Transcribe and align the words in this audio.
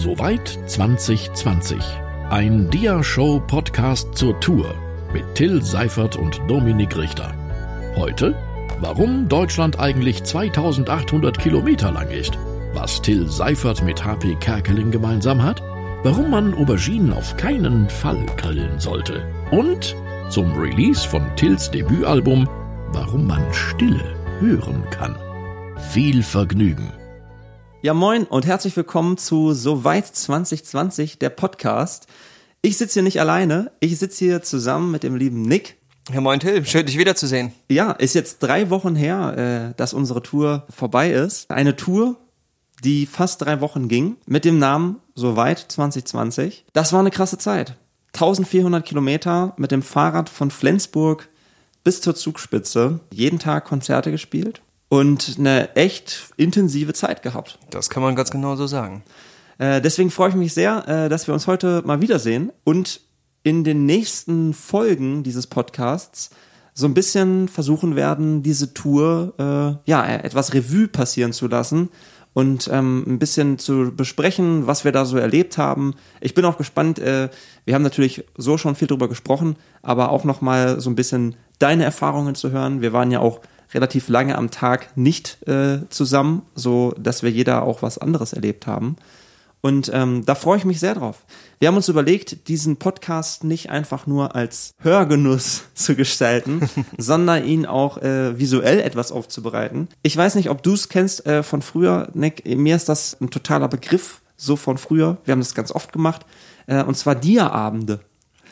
Soweit 0.00 0.58
2020. 0.66 1.76
Ein 2.30 2.70
Dia-Show-Podcast 2.70 4.16
zur 4.16 4.40
Tour 4.40 4.74
mit 5.12 5.34
Till 5.34 5.62
Seifert 5.62 6.16
und 6.16 6.40
Dominik 6.48 6.96
Richter. 6.96 7.34
Heute, 7.96 8.34
warum 8.80 9.28
Deutschland 9.28 9.78
eigentlich 9.78 10.24
2800 10.24 11.38
Kilometer 11.38 11.92
lang 11.92 12.08
ist, 12.08 12.38
was 12.72 13.02
Till 13.02 13.28
Seifert 13.28 13.82
mit 13.82 14.02
HP 14.02 14.36
Kerkeling 14.36 14.90
gemeinsam 14.90 15.42
hat, 15.42 15.62
warum 16.02 16.30
man 16.30 16.54
Auberginen 16.54 17.12
auf 17.12 17.36
keinen 17.36 17.90
Fall 17.90 18.24
grillen 18.38 18.80
sollte 18.80 19.22
und 19.50 19.94
zum 20.30 20.50
Release 20.58 21.06
von 21.06 21.26
Tills 21.36 21.70
Debütalbum, 21.70 22.48
warum 22.94 23.26
man 23.26 23.42
Stille 23.52 24.16
hören 24.38 24.82
kann. 24.88 25.14
Viel 25.90 26.22
Vergnügen. 26.22 26.99
Ja, 27.82 27.94
moin 27.94 28.24
und 28.24 28.44
herzlich 28.44 28.76
willkommen 28.76 29.16
zu 29.16 29.54
Soweit 29.54 30.06
2020, 30.06 31.18
der 31.18 31.30
Podcast. 31.30 32.08
Ich 32.60 32.76
sitze 32.76 32.94
hier 32.94 33.02
nicht 33.02 33.20
alleine, 33.20 33.72
ich 33.80 33.98
sitze 33.98 34.22
hier 34.22 34.42
zusammen 34.42 34.90
mit 34.90 35.02
dem 35.02 35.16
lieben 35.16 35.40
Nick. 35.40 35.78
Ja, 36.12 36.20
moin 36.20 36.40
Till, 36.40 36.62
schön 36.66 36.84
dich 36.84 36.98
wiederzusehen. 36.98 37.54
Ja, 37.70 37.92
ist 37.92 38.14
jetzt 38.14 38.40
drei 38.40 38.68
Wochen 38.68 38.96
her, 38.96 39.70
äh, 39.72 39.74
dass 39.78 39.94
unsere 39.94 40.22
Tour 40.22 40.66
vorbei 40.68 41.10
ist. 41.10 41.50
Eine 41.50 41.74
Tour, 41.74 42.16
die 42.84 43.06
fast 43.06 43.40
drei 43.40 43.62
Wochen 43.62 43.88
ging, 43.88 44.16
mit 44.26 44.44
dem 44.44 44.58
Namen 44.58 44.98
Soweit 45.14 45.60
2020. 45.60 46.66
Das 46.74 46.92
war 46.92 47.00
eine 47.00 47.10
krasse 47.10 47.38
Zeit. 47.38 47.78
1400 48.12 48.84
Kilometer 48.84 49.54
mit 49.56 49.70
dem 49.70 49.80
Fahrrad 49.80 50.28
von 50.28 50.50
Flensburg 50.50 51.30
bis 51.82 52.02
zur 52.02 52.14
Zugspitze, 52.14 53.00
jeden 53.10 53.38
Tag 53.38 53.64
Konzerte 53.64 54.10
gespielt 54.10 54.60
und 54.90 55.36
eine 55.38 55.74
echt 55.76 56.30
intensive 56.36 56.92
Zeit 56.92 57.22
gehabt. 57.22 57.58
Das 57.70 57.88
kann 57.88 58.02
man 58.02 58.16
ganz 58.16 58.30
genau 58.30 58.56
so 58.56 58.66
sagen. 58.66 59.02
Äh, 59.56 59.80
deswegen 59.80 60.10
freue 60.10 60.30
ich 60.30 60.34
mich 60.34 60.52
sehr, 60.52 60.86
äh, 60.88 61.08
dass 61.08 61.26
wir 61.26 61.32
uns 61.32 61.46
heute 61.46 61.82
mal 61.86 62.02
wiedersehen 62.02 62.52
und 62.64 63.00
in 63.42 63.64
den 63.64 63.86
nächsten 63.86 64.52
Folgen 64.52 65.22
dieses 65.22 65.46
Podcasts 65.46 66.30
so 66.74 66.86
ein 66.86 66.94
bisschen 66.94 67.48
versuchen 67.48 67.94
werden, 67.94 68.42
diese 68.42 68.74
Tour 68.74 69.34
äh, 69.38 69.90
ja 69.90 70.06
etwas 70.06 70.54
Revue 70.54 70.88
passieren 70.88 71.32
zu 71.32 71.46
lassen 71.46 71.90
und 72.32 72.68
ähm, 72.72 73.04
ein 73.06 73.18
bisschen 73.20 73.58
zu 73.58 73.92
besprechen, 73.94 74.66
was 74.66 74.84
wir 74.84 74.92
da 74.92 75.04
so 75.04 75.18
erlebt 75.18 75.56
haben. 75.56 75.94
Ich 76.20 76.34
bin 76.34 76.44
auch 76.44 76.58
gespannt. 76.58 76.98
Äh, 76.98 77.28
wir 77.64 77.74
haben 77.74 77.82
natürlich 77.82 78.24
so 78.36 78.58
schon 78.58 78.74
viel 78.74 78.88
drüber 78.88 79.08
gesprochen, 79.08 79.56
aber 79.82 80.10
auch 80.10 80.24
noch 80.24 80.40
mal 80.40 80.80
so 80.80 80.90
ein 80.90 80.96
bisschen 80.96 81.36
deine 81.60 81.84
Erfahrungen 81.84 82.34
zu 82.34 82.50
hören. 82.50 82.82
Wir 82.82 82.92
waren 82.92 83.10
ja 83.12 83.20
auch 83.20 83.40
relativ 83.74 84.08
lange 84.08 84.36
am 84.36 84.50
Tag 84.50 84.96
nicht 84.96 85.46
äh, 85.46 85.88
zusammen, 85.90 86.42
so 86.54 86.94
dass 86.98 87.22
wir 87.22 87.30
jeder 87.30 87.62
auch 87.62 87.82
was 87.82 87.98
anderes 87.98 88.32
erlebt 88.32 88.66
haben. 88.66 88.96
Und 89.62 89.90
ähm, 89.92 90.24
da 90.24 90.34
freue 90.34 90.56
ich 90.56 90.64
mich 90.64 90.80
sehr 90.80 90.94
drauf. 90.94 91.24
Wir 91.58 91.68
haben 91.68 91.76
uns 91.76 91.88
überlegt, 91.88 92.48
diesen 92.48 92.76
Podcast 92.76 93.44
nicht 93.44 93.68
einfach 93.68 94.06
nur 94.06 94.34
als 94.34 94.74
Hörgenuss 94.78 95.64
zu 95.74 95.94
gestalten, 95.94 96.68
sondern 96.96 97.44
ihn 97.44 97.66
auch 97.66 97.98
äh, 97.98 98.38
visuell 98.38 98.80
etwas 98.80 99.12
aufzubereiten. 99.12 99.88
Ich 100.02 100.16
weiß 100.16 100.34
nicht, 100.36 100.48
ob 100.48 100.62
du 100.62 100.72
es 100.72 100.88
kennst 100.88 101.26
äh, 101.26 101.42
von 101.42 101.60
früher, 101.60 102.08
Nick. 102.14 102.46
Mir 102.46 102.76
ist 102.76 102.88
das 102.88 103.20
ein 103.20 103.30
totaler 103.30 103.68
Begriff, 103.68 104.22
so 104.36 104.56
von 104.56 104.78
früher. 104.78 105.18
Wir 105.24 105.32
haben 105.32 105.40
das 105.40 105.54
ganz 105.54 105.72
oft 105.72 105.92
gemacht. 105.92 106.24
Äh, 106.66 106.82
und 106.82 106.96
zwar 106.96 107.14
Dia-Abende. 107.14 108.00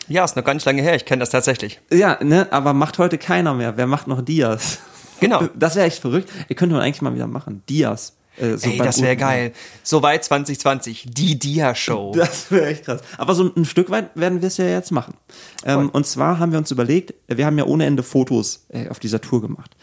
Ja, 0.08 0.24
ist 0.24 0.36
noch 0.36 0.44
gar 0.44 0.54
nicht 0.54 0.66
lange 0.66 0.82
her. 0.82 0.94
Ich 0.94 1.04
kenne 1.04 1.20
das 1.20 1.30
tatsächlich. 1.30 1.80
Ja, 1.90 2.22
ne, 2.22 2.48
aber 2.50 2.72
macht 2.72 2.98
heute 2.98 3.18
keiner 3.18 3.54
mehr. 3.54 3.76
Wer 3.76 3.86
macht 3.86 4.08
noch 4.08 4.22
Dias? 4.22 4.78
Genau. 5.20 5.48
Das 5.54 5.76
wäre 5.76 5.86
echt 5.86 6.00
verrückt. 6.00 6.30
Ihr 6.48 6.56
könnte 6.56 6.74
man 6.74 6.84
eigentlich 6.84 7.02
mal 7.02 7.14
wieder 7.14 7.26
machen. 7.26 7.62
Dias. 7.68 8.16
Äh, 8.36 8.56
so 8.56 8.70
Ey, 8.70 8.78
das 8.78 9.02
wäre 9.02 9.16
geil. 9.16 9.52
Soweit 9.82 10.24
2020, 10.24 11.06
die 11.08 11.38
Dia-Show. 11.38 12.12
Das 12.16 12.50
wäre 12.50 12.66
echt 12.66 12.84
krass. 12.84 13.00
Aber 13.16 13.34
so 13.34 13.52
ein 13.54 13.64
Stück 13.64 13.90
weit 13.90 14.10
werden 14.14 14.40
wir 14.40 14.48
es 14.48 14.56
ja 14.56 14.66
jetzt 14.66 14.92
machen. 14.92 15.14
Ähm, 15.64 15.88
und 15.90 16.06
zwar 16.06 16.38
haben 16.38 16.52
wir 16.52 16.58
uns 16.58 16.70
überlegt, 16.70 17.14
wir 17.28 17.46
haben 17.46 17.58
ja 17.58 17.64
ohne 17.64 17.86
Ende 17.86 18.02
Fotos 18.02 18.66
äh, 18.68 18.88
auf 18.88 18.98
dieser 18.98 19.20
Tour 19.20 19.40
gemacht. 19.40 19.76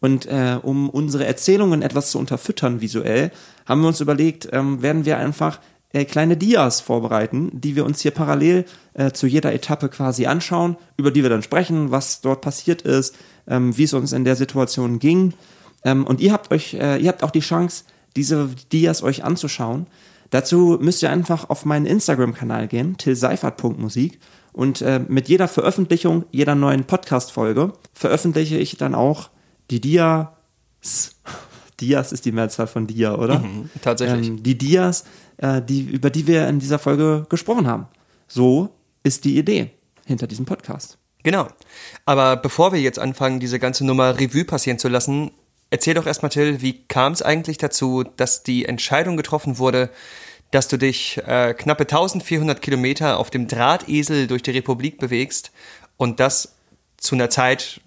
Und 0.00 0.26
äh, 0.26 0.58
um 0.60 0.90
unsere 0.90 1.26
Erzählungen 1.26 1.80
etwas 1.80 2.10
zu 2.10 2.18
unterfüttern 2.18 2.80
visuell, 2.80 3.30
haben 3.66 3.82
wir 3.82 3.88
uns 3.88 4.00
überlegt, 4.00 4.48
ähm, 4.52 4.82
werden 4.82 5.04
wir 5.04 5.18
einfach 5.18 5.60
äh, 5.92 6.04
kleine 6.04 6.36
Dias 6.36 6.80
vorbereiten, 6.80 7.50
die 7.52 7.76
wir 7.76 7.84
uns 7.84 8.00
hier 8.00 8.10
parallel 8.10 8.64
äh, 8.94 9.12
zu 9.12 9.26
jeder 9.26 9.52
Etappe 9.52 9.88
quasi 9.88 10.26
anschauen, 10.26 10.76
über 10.96 11.10
die 11.10 11.22
wir 11.22 11.30
dann 11.30 11.42
sprechen, 11.42 11.90
was 11.90 12.20
dort 12.20 12.40
passiert 12.40 12.82
ist, 12.82 13.14
ähm, 13.46 13.76
wie 13.76 13.84
es 13.84 13.94
uns 13.94 14.12
in 14.12 14.24
der 14.24 14.36
Situation 14.36 14.98
ging. 14.98 15.34
Ähm, 15.84 16.06
und 16.06 16.20
ihr 16.20 16.32
habt 16.32 16.50
euch, 16.50 16.74
äh, 16.74 16.98
ihr 16.98 17.08
habt 17.08 17.22
auch 17.22 17.30
die 17.30 17.40
Chance, 17.40 17.84
diese 18.16 18.50
Dias 18.72 19.02
euch 19.02 19.24
anzuschauen. 19.24 19.86
Dazu 20.30 20.78
müsst 20.80 21.02
ihr 21.02 21.10
einfach 21.10 21.50
auf 21.50 21.64
meinen 21.64 21.86
Instagram-Kanal 21.86 22.68
gehen, 22.68 22.96
tillseifert.musik. 22.96 24.18
Und 24.52 24.82
äh, 24.82 25.00
mit 25.06 25.28
jeder 25.28 25.48
Veröffentlichung 25.48 26.24
jeder 26.30 26.54
neuen 26.54 26.84
Podcast-Folge 26.84 27.72
veröffentliche 27.92 28.58
ich 28.58 28.76
dann 28.76 28.94
auch 28.94 29.30
die 29.70 29.80
Dias. 29.80 30.28
Dias 31.80 32.12
ist 32.12 32.24
die 32.24 32.32
Mehrzahl 32.32 32.66
von 32.66 32.86
Dia, 32.86 33.16
oder? 33.16 33.40
Mhm, 33.40 33.70
tatsächlich. 33.82 34.28
Ähm, 34.28 34.42
die 34.42 34.56
Dias, 34.56 35.04
äh, 35.38 35.60
die, 35.60 35.80
über 35.80 36.10
die 36.10 36.26
wir 36.26 36.48
in 36.48 36.60
dieser 36.60 36.78
Folge 36.78 37.26
gesprochen 37.28 37.66
haben. 37.66 37.88
So 38.28 38.70
ist 39.02 39.24
die 39.24 39.36
Idee 39.38 39.70
hinter 40.06 40.26
diesem 40.26 40.44
Podcast. 40.44 41.01
Genau. 41.22 41.48
Aber 42.04 42.36
bevor 42.36 42.72
wir 42.72 42.80
jetzt 42.80 42.98
anfangen, 42.98 43.40
diese 43.40 43.58
ganze 43.58 43.86
Nummer 43.86 44.18
Revue 44.18 44.44
passieren 44.44 44.78
zu 44.78 44.88
lassen, 44.88 45.32
Erzähl 45.72 45.94
doch 45.94 46.04
erstmal, 46.04 46.28
Till, 46.28 46.60
wie 46.60 46.84
kam 46.84 47.14
es 47.14 47.22
eigentlich 47.22 47.56
dazu, 47.56 48.04
dass 48.04 48.42
die 48.42 48.66
Entscheidung 48.66 49.16
getroffen 49.16 49.56
wurde, 49.56 49.88
dass 50.50 50.68
du 50.68 50.76
dich 50.76 51.16
äh, 51.26 51.54
knappe 51.54 51.84
1400 51.84 52.60
Kilometer 52.60 53.18
auf 53.18 53.30
dem 53.30 53.48
Drahtesel 53.48 54.26
durch 54.26 54.42
die 54.42 54.50
Republik 54.50 54.98
bewegst 54.98 55.50
und 55.96 56.20
das 56.20 56.56
zu 56.98 57.14
einer 57.14 57.30
Zeit 57.30 57.80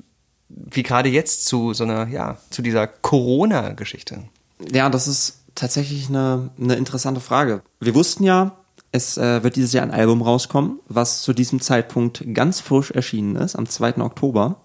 wie 0.50 0.82
gerade 0.82 1.10
jetzt 1.10 1.46
zu 1.46 1.74
so 1.74 1.84
einer, 1.84 2.08
ja, 2.08 2.38
zu 2.50 2.64
dieser 2.64 2.88
Corona-Geschichte? 2.88 4.24
Ja, 4.72 4.90
das 4.90 5.08
ist 5.08 5.42
tatsächlich 5.54 6.10
eine, 6.10 6.50
eine 6.60 6.76
interessante 6.76 7.22
Frage. 7.22 7.62
Wir 7.80 7.94
wussten 7.94 8.24
ja, 8.24 8.58
es 8.96 9.18
äh, 9.18 9.44
wird 9.44 9.58
dieses 9.58 9.74
Jahr 9.74 9.84
ein 9.84 9.92
Album 9.92 10.22
rauskommen, 10.22 10.80
was 10.88 11.22
zu 11.22 11.34
diesem 11.34 11.60
Zeitpunkt 11.60 12.24
ganz 12.34 12.62
frisch 12.62 12.92
erschienen 12.92 13.36
ist, 13.36 13.56
am 13.56 13.68
2. 13.68 13.98
Oktober. 13.98 14.62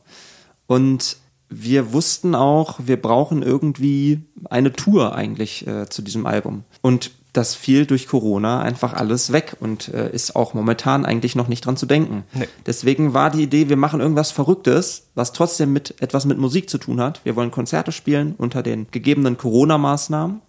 Und 0.66 1.16
wir 1.48 1.92
wussten 1.92 2.36
auch, 2.36 2.78
wir 2.84 3.00
brauchen 3.00 3.42
irgendwie 3.42 4.22
eine 4.48 4.72
Tour 4.72 5.16
eigentlich 5.16 5.66
äh, 5.66 5.88
zu 5.88 6.02
diesem 6.02 6.26
Album. 6.26 6.62
Und 6.80 7.10
das 7.32 7.54
fiel 7.54 7.86
durch 7.86 8.06
Corona 8.06 8.60
einfach 8.60 8.92
alles 8.92 9.32
weg 9.32 9.56
und 9.60 9.88
äh, 9.88 10.12
ist 10.12 10.36
auch 10.36 10.54
momentan 10.54 11.04
eigentlich 11.04 11.34
noch 11.34 11.48
nicht 11.48 11.66
dran 11.66 11.76
zu 11.76 11.86
denken. 11.86 12.24
Nee. 12.32 12.48
Deswegen 12.66 13.14
war 13.14 13.30
die 13.30 13.42
Idee, 13.42 13.68
wir 13.68 13.76
machen 13.76 14.00
irgendwas 14.00 14.30
Verrücktes, 14.30 15.08
was 15.14 15.32
trotzdem 15.32 15.72
mit 15.72 16.00
etwas 16.00 16.24
mit 16.24 16.38
Musik 16.38 16.70
zu 16.70 16.78
tun 16.78 17.00
hat. 17.00 17.24
Wir 17.24 17.36
wollen 17.36 17.50
Konzerte 17.50 17.92
spielen 17.92 18.34
unter 18.36 18.62
den 18.62 18.88
gegebenen 18.90 19.36
Corona-Maßnahmen. 19.36 20.40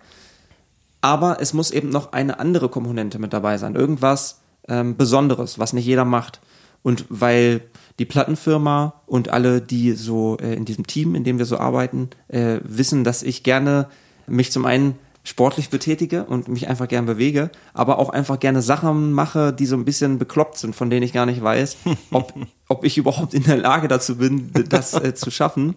Aber 1.01 1.41
es 1.41 1.53
muss 1.53 1.72
eben 1.72 1.89
noch 1.89 2.13
eine 2.13 2.39
andere 2.39 2.69
Komponente 2.69 3.19
mit 3.19 3.34
dabei 3.34 3.57
sein. 3.57 3.75
Irgendwas 3.75 4.41
ähm, 4.67 4.95
Besonderes, 4.95 5.59
was 5.59 5.73
nicht 5.73 5.85
jeder 5.85 6.06
macht. 6.06 6.39
Und 6.84 7.06
weil 7.09 7.62
die 8.00 8.06
Plattenfirma 8.06 9.01
und 9.06 9.29
alle, 9.29 9.61
die 9.61 9.94
so 9.94 10.38
äh, 10.38 10.53
in 10.53 10.66
diesem 10.66 10.88
Team, 10.88 11.16
in 11.16 11.23
dem 11.23 11.38
wir 11.38 11.45
so 11.45 11.57
arbeiten, 11.57 12.09
äh, 12.28 12.59
wissen, 12.63 13.03
dass 13.03 13.23
ich 13.23 13.44
gerne 13.44 13.88
mich 14.28 14.51
zum 14.51 14.66
einen 14.66 14.95
sportlich 15.23 15.69
betätige 15.69 16.23
und 16.23 16.47
mich 16.47 16.67
einfach 16.67 16.88
gern 16.88 17.06
bewege, 17.06 17.51
aber 17.73 18.00
auch 18.00 18.09
einfach 18.09 18.40
gerne 18.40 18.61
Sachen 18.61 19.11
mache, 19.11 19.53
die 19.53 19.67
so 19.67 19.75
ein 19.75 19.85
bisschen 19.85 20.17
bekloppt 20.17 20.57
sind, 20.57 20.75
von 20.75 20.90
denen 20.90 21.03
ich 21.03 21.13
gar 21.13 21.28
nicht 21.28 21.44
weiß, 21.44 21.78
ob, 22.11 22.34
ob 22.67 22.84
ich 22.84 22.97
überhaupt 22.97 23.34
in 23.34 23.44
der 23.44 23.57
Lage 23.57 23.88
dazu 23.88 24.17
bin, 24.17 24.51
das 24.69 24.94
äh, 24.94 25.13
zu 25.13 25.29
schaffen, 25.29 25.75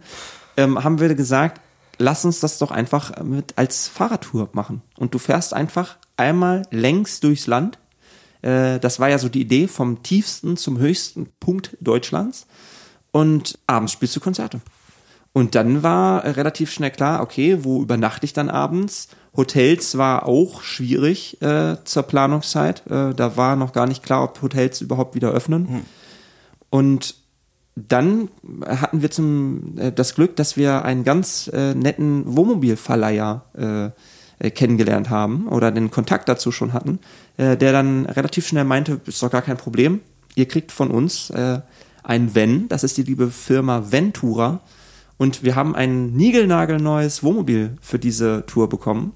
ähm, 0.56 0.82
haben 0.82 1.00
wir 1.00 1.14
gesagt, 1.14 1.60
lass 1.98 2.24
uns 2.24 2.40
das 2.40 2.58
doch 2.58 2.70
einfach 2.70 3.22
mit 3.22 3.56
als 3.56 3.88
Fahrradtour 3.88 4.50
machen. 4.52 4.82
Und 4.96 5.14
du 5.14 5.18
fährst 5.18 5.54
einfach 5.54 5.96
einmal 6.16 6.62
längs 6.70 7.20
durchs 7.20 7.46
Land 7.46 7.78
äh, 8.44 8.78
das 8.78 9.00
war 9.00 9.08
ja 9.08 9.18
so 9.18 9.28
die 9.28 9.40
Idee 9.40 9.66
vom 9.66 10.02
tiefsten 10.02 10.56
zum 10.56 10.78
höchsten 10.78 11.28
Punkt 11.40 11.76
Deutschlands. 11.80 12.46
Und 13.10 13.58
abends 13.66 13.92
spielst 13.92 14.14
du 14.16 14.20
Konzerte. 14.20 14.60
Und 15.32 15.54
dann 15.54 15.82
war 15.82 16.24
relativ 16.24 16.70
schnell 16.70 16.90
klar, 16.90 17.20
okay, 17.20 17.64
wo 17.64 17.82
übernachte 17.82 18.24
ich 18.24 18.32
dann 18.32 18.50
abends? 18.50 19.08
Hotels 19.36 19.98
war 19.98 20.26
auch 20.26 20.62
schwierig 20.62 21.40
äh, 21.42 21.76
zur 21.84 22.04
Planungszeit. 22.04 22.86
Äh, 22.86 23.14
da 23.14 23.36
war 23.36 23.56
noch 23.56 23.72
gar 23.72 23.86
nicht 23.86 24.02
klar, 24.02 24.22
ob 24.22 24.40
Hotels 24.42 24.80
überhaupt 24.80 25.14
wieder 25.16 25.30
öffnen. 25.30 25.68
Hm. 25.68 25.82
Und 26.70 27.16
dann 27.76 28.28
hatten 28.66 29.02
wir 29.02 29.10
zum, 29.10 29.78
äh, 29.78 29.92
das 29.92 30.14
Glück, 30.14 30.36
dass 30.36 30.56
wir 30.56 30.84
einen 30.84 31.04
ganz 31.04 31.50
äh, 31.52 31.74
netten 31.74 32.36
Wohnmobilverleiher 32.36 33.44
äh, 33.56 34.44
äh, 34.44 34.50
kennengelernt 34.50 35.10
haben 35.10 35.48
oder 35.48 35.70
den 35.70 35.90
Kontakt 35.90 36.28
dazu 36.28 36.52
schon 36.52 36.72
hatten, 36.72 37.00
äh, 37.36 37.56
der 37.56 37.72
dann 37.72 38.06
relativ 38.06 38.46
schnell 38.46 38.64
meinte, 38.64 39.00
ist 39.06 39.22
doch 39.22 39.30
gar 39.30 39.42
kein 39.42 39.56
Problem, 39.56 40.00
ihr 40.34 40.46
kriegt 40.46 40.72
von 40.72 40.90
uns 40.90 41.30
äh, 41.30 41.60
ein 42.02 42.34
Wenn, 42.34 42.68
das 42.68 42.84
ist 42.84 42.96
die 42.96 43.02
liebe 43.02 43.30
Firma 43.30 43.90
Ventura 43.90 44.60
und 45.16 45.42
wir 45.42 45.54
haben 45.54 45.74
ein 45.74 46.12
niegelnagelneues 46.12 47.22
Wohnmobil 47.22 47.76
für 47.80 47.98
diese 47.98 48.44
Tour 48.46 48.68
bekommen. 48.68 49.12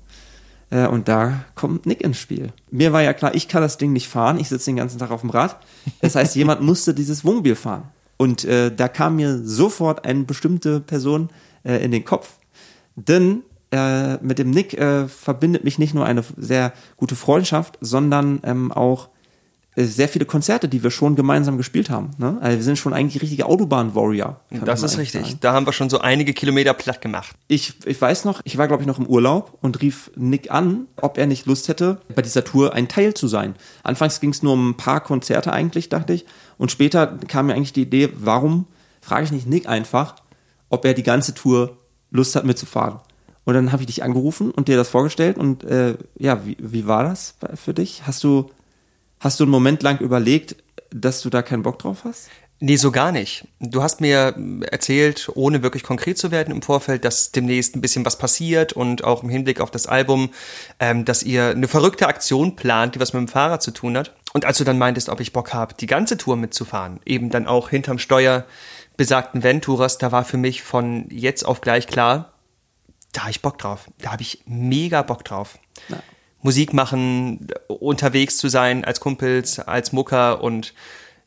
Äh, 0.71 0.87
und 0.87 1.09
da 1.09 1.45
kommt 1.55 1.87
Nick 1.87 2.01
ins 2.03 2.19
Spiel. 2.19 2.53
Mir 2.71 2.93
war 2.93 3.03
ja 3.03 3.13
klar, 3.13 3.35
ich 3.35 3.49
kann 3.49 3.63
das 3.63 3.79
Ding 3.79 3.93
nicht 3.93 4.09
fahren. 4.09 4.39
Ich 4.39 4.49
sitze 4.49 4.67
den 4.67 4.77
ganzen 4.77 4.99
Tag 4.99 5.11
auf 5.11 5.23
dem 5.23 5.31
Rad. 5.31 5.59
Das 6.01 6.15
heißt, 6.15 6.37
jemand 6.37 6.63
musste 6.63 6.95
dieses 6.95 7.25
Wohnmobil 7.25 7.57
fahren. 7.57 7.85
Und 8.19 8.45
äh, 8.45 8.75
da 8.75 8.89
kam 8.89 9.17
mir 9.17 9.39
sofort 9.39 10.05
eine 10.05 10.25
bestimmte 10.25 10.81
Person 10.81 11.31
äh, 11.65 11.83
in 11.83 11.93
den 11.93 12.05
Kopf. 12.05 12.39
Denn 12.97 13.43
äh, 13.71 14.17
mit 14.19 14.39
dem 14.39 14.51
Nick 14.51 14.75
äh, 14.75 15.09
verbindet 15.09 15.65
mich 15.65 15.79
nicht 15.79 15.95
nur 15.95 16.05
eine 16.05 16.25
sehr 16.37 16.73
gute 16.97 17.17
Freundschaft, 17.17 17.79
sondern 17.81 18.41
ähm, 18.43 18.73
auch 18.73 19.09
sehr 19.77 20.09
viele 20.09 20.25
Konzerte, 20.25 20.69
die 20.69 20.83
wir 20.83 20.91
schon 20.91 21.15
gemeinsam 21.15 21.57
gespielt 21.57 21.89
haben. 21.89 22.11
Ne? 22.19 22.37
Also 22.41 22.57
wir 22.57 22.65
sind 22.65 22.79
schon 22.79 22.93
eigentlich 22.93 23.23
richtige 23.23 23.47
Autobahn-Warrior. 23.47 24.41
Das 24.65 24.83
ist 24.83 24.99
richtig. 24.99 25.27
sagen. 25.27 25.39
Da 25.41 25.53
haben 25.53 25.67
wir 25.67 25.73
schon 25.73 25.89
so 25.89 26.01
einige 26.01 26.33
Kilometer 26.33 26.75
platt 26.75 27.01
gemacht. 27.01 27.37
Ich, 27.47 27.75
ich 27.85 28.01
weiß 28.01 28.25
noch, 28.25 28.41
ich 28.45 28.59
war 28.59 28.67
glaube 28.67 28.83
ich 28.83 28.89
noch 28.89 28.99
im 28.99 29.07
Urlaub 29.07 29.57
und 29.61 29.81
rief 29.81 30.11
Nick 30.17 30.51
an, 30.51 30.87
ob 30.97 31.17
er 31.17 31.27
nicht 31.27 31.47
Lust 31.47 31.69
hätte, 31.69 32.01
bei 32.15 32.23
dieser 32.23 32.45
Tour 32.45 32.75
ein 32.75 32.89
Teil 32.89 33.15
zu 33.15 33.29
sein. 33.29 33.55
Anfangs 33.85 34.21
ging 34.21 34.31
es 34.31 34.43
nur 34.43 34.55
um 34.55 34.71
ein 34.71 34.77
paar 34.77 35.01
Konzerte 35.01 35.53
eigentlich, 35.53 35.89
dachte 35.89 36.13
ich. 36.13 36.27
Und 36.57 36.73
später 36.73 37.07
kam 37.29 37.47
mir 37.47 37.55
eigentlich 37.55 37.73
die 37.73 37.83
Idee, 37.83 38.11
warum 38.17 38.67
frage 39.01 39.25
ich 39.25 39.33
nicht 39.33 39.47
Nick 39.49 39.69
einfach, 39.69 40.17
ob 40.71 40.85
er 40.85 40.95
die 40.95 41.03
ganze 41.03 41.35
Tour 41.35 41.79
Lust 42.11 42.35
hat 42.35 42.45
mitzufahren. 42.45 42.99
Und 43.45 43.55
dann 43.55 43.73
habe 43.73 43.83
ich 43.83 43.87
dich 43.87 44.03
angerufen 44.03 44.51
und 44.51 44.69
dir 44.69 44.77
das 44.77 44.91
vorgestellt 44.91 45.39
und 45.39 45.65
äh, 45.65 45.97
ja, 46.19 46.45
wie, 46.45 46.57
wie 46.61 46.87
war 46.87 47.05
das 47.05 47.35
für 47.55 47.73
dich? 47.73 48.03
Hast 48.07 48.23
du, 48.23 48.51
hast 49.21 49.41
du 49.41 49.45
einen 49.45 49.51
Moment 49.51 49.83
lang 49.83 50.01
überlegt, 50.01 50.57
dass 50.91 51.23
du 51.23 51.31
da 51.31 51.43
keinen 51.43 51.63
Bock 51.63 51.79
drauf 51.79 52.05
hast? 52.05 52.29
Nee, 52.61 52.75
so 52.75 52.91
gar 52.91 53.13
nicht. 53.13 53.47
Du 53.61 53.85
hast 53.85 54.01
mir 54.01 54.35
erzählt, 54.73 55.31
ohne 55.35 55.63
wirklich 55.63 55.85
konkret 55.85 56.19
zu 56.19 56.33
werden 56.33 56.53
im 56.53 56.61
Vorfeld, 56.61 57.05
dass 57.05 57.31
demnächst 57.31 57.77
ein 57.77 57.81
bisschen 57.81 58.05
was 58.05 58.19
passiert 58.19 58.73
und 58.73 59.05
auch 59.05 59.23
im 59.23 59.29
Hinblick 59.29 59.61
auf 59.61 59.71
das 59.71 59.87
Album, 59.87 60.31
ähm, 60.81 61.05
dass 61.05 61.23
ihr 61.23 61.51
eine 61.51 61.69
verrückte 61.69 62.09
Aktion 62.09 62.57
plant, 62.57 62.97
die 62.97 63.01
was 63.01 63.13
mit 63.13 63.21
dem 63.21 63.29
Fahrrad 63.29 63.63
zu 63.63 63.71
tun 63.71 63.97
hat. 63.97 64.13
Und 64.33 64.45
als 64.45 64.59
du 64.59 64.65
dann 64.65 64.77
meintest, 64.77 65.09
ob 65.09 65.21
ich 65.21 65.33
Bock 65.33 65.53
habe, 65.55 65.75
die 65.75 65.87
ganze 65.87 66.19
Tour 66.19 66.37
mitzufahren, 66.37 66.99
eben 67.05 67.31
dann 67.31 67.47
auch 67.47 67.71
hinterm 67.71 68.01
Steuer 68.01 68.45
besagten 68.97 69.45
Venturas, 69.45 69.99
da 69.99 70.11
war 70.11 70.25
für 70.25 70.37
mich 70.37 70.63
von 70.65 71.09
jetzt 71.11 71.45
auf 71.45 71.61
gleich 71.61 71.87
klar, 71.87 72.33
da 73.13 73.23
habe 73.23 73.31
ich 73.31 73.41
Bock 73.41 73.59
drauf. 73.59 73.89
Da 74.01 74.11
habe 74.11 74.23
ich 74.23 74.43
mega 74.47 75.03
Bock 75.03 75.25
drauf. 75.25 75.59
Ja. 75.89 75.99
Musik 76.43 76.73
machen, 76.73 77.49
unterwegs 77.67 78.37
zu 78.37 78.49
sein 78.49 78.85
als 78.85 79.01
Kumpels, 79.01 79.59
als 79.59 79.93
Mucker 79.93 80.43
und 80.43 80.75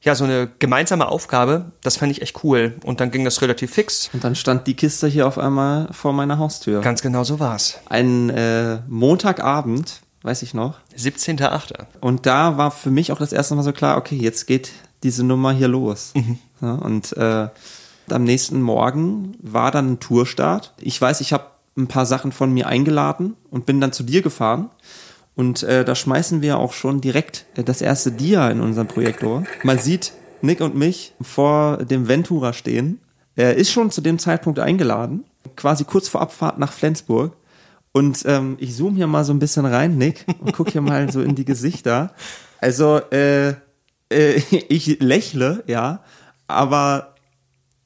ja, 0.04 0.16
so 0.16 0.24
eine 0.24 0.50
gemeinsame 0.58 1.08
Aufgabe, 1.08 1.72
das 1.82 1.98
fand 1.98 2.12
ich 2.12 2.24
echt 2.24 2.44
cool. 2.44 2.74
Und 2.84 3.00
dann 3.00 3.12
ging 3.12 3.24
das 3.24 3.42
relativ 3.42 3.72
fix. 3.72 4.10
Und 4.14 4.24
dann 4.24 4.34
stand 4.34 4.66
die 4.66 4.74
Kiste 4.74 5.08
hier 5.08 5.28
auf 5.28 5.38
einmal 5.38 5.90
vor 5.92 6.12
meiner 6.12 6.40
Haustür. 6.40 6.82
Ganz 6.82 7.04
genau 7.04 7.24
so 7.24 7.40
war's. 7.40 7.80
Ein 7.86 8.32
äh, 8.32 8.80
Montagabend, 8.88 10.02
weiß 10.24 10.42
ich 10.42 10.56
noch. 10.56 10.80
17.8. 10.98 11.74
Und 12.00 12.26
da 12.26 12.58
war 12.58 12.72
für 12.72 12.90
mich 12.90 13.12
auch 13.12 13.20
das 13.20 13.32
erste 13.32 13.54
Mal 13.54 13.62
so 13.62 13.74
klar, 13.74 13.98
okay, 13.98 14.16
jetzt 14.16 14.48
geht 14.48 14.72
diese 15.04 15.24
Nummer 15.24 15.52
hier 15.52 15.68
los. 15.68 16.14
Ja, 16.62 16.74
und 16.74 17.18
äh, 17.18 17.50
am 18.12 18.24
nächsten 18.24 18.62
Morgen 18.62 19.36
war 19.42 19.72
dann 19.72 19.94
ein 19.94 20.00
Tourstart. 20.00 20.74
Ich 20.80 21.02
weiß, 21.02 21.22
ich 21.22 21.34
habe 21.34 21.46
ein 21.78 21.88
paar 21.88 22.06
Sachen 22.06 22.32
von 22.32 22.54
mir 22.54 22.68
eingeladen 22.68 23.36
und 23.50 23.66
bin 23.66 23.80
dann 23.82 23.94
zu 23.94 24.04
dir 24.04 24.22
gefahren. 24.22 24.70
Und 25.36 25.64
äh, 25.64 25.86
da 25.86 25.96
schmeißen 25.96 26.42
wir 26.42 26.60
auch 26.60 26.74
schon 26.74 27.02
direkt 27.02 27.46
äh, 27.56 27.64
das 27.64 27.82
erste 27.82 28.12
Dia 28.12 28.50
in 28.50 28.60
unserem 28.60 28.88
Projektor. 28.88 29.44
Man 29.64 29.80
sieht 29.80 30.14
Nick 30.42 30.62
und 30.62 30.76
mich 30.76 31.14
vor 31.22 31.78
dem 31.78 32.08
Ventura 32.08 32.54
stehen. 32.54 33.00
Er 33.36 33.56
ist 33.56 33.72
schon 33.72 33.92
zu 33.92 34.02
dem 34.02 34.20
Zeitpunkt 34.20 34.60
eingeladen, 34.60 35.24
quasi 35.56 35.86
kurz 35.86 36.10
vor 36.10 36.22
Abfahrt 36.22 36.60
nach 36.60 36.74
Flensburg. 36.74 37.34
Und 37.94 38.24
ähm, 38.26 38.58
ich 38.60 38.76
zoome 38.76 38.96
hier 38.96 39.08
mal 39.08 39.24
so 39.24 39.34
ein 39.34 39.40
bisschen 39.40 39.66
rein, 39.66 39.98
Nick, 39.98 40.26
und 40.40 40.54
guck 40.54 40.70
hier 40.70 40.82
mal 40.82 41.12
so 41.12 41.22
in 41.22 41.36
die 41.36 41.46
Gesichter. 41.46 42.14
Also, 42.60 43.02
äh, 43.12 43.50
äh, 44.10 44.42
ich 44.70 45.00
lächle, 45.00 45.64
ja, 45.68 46.04
aber 46.48 47.16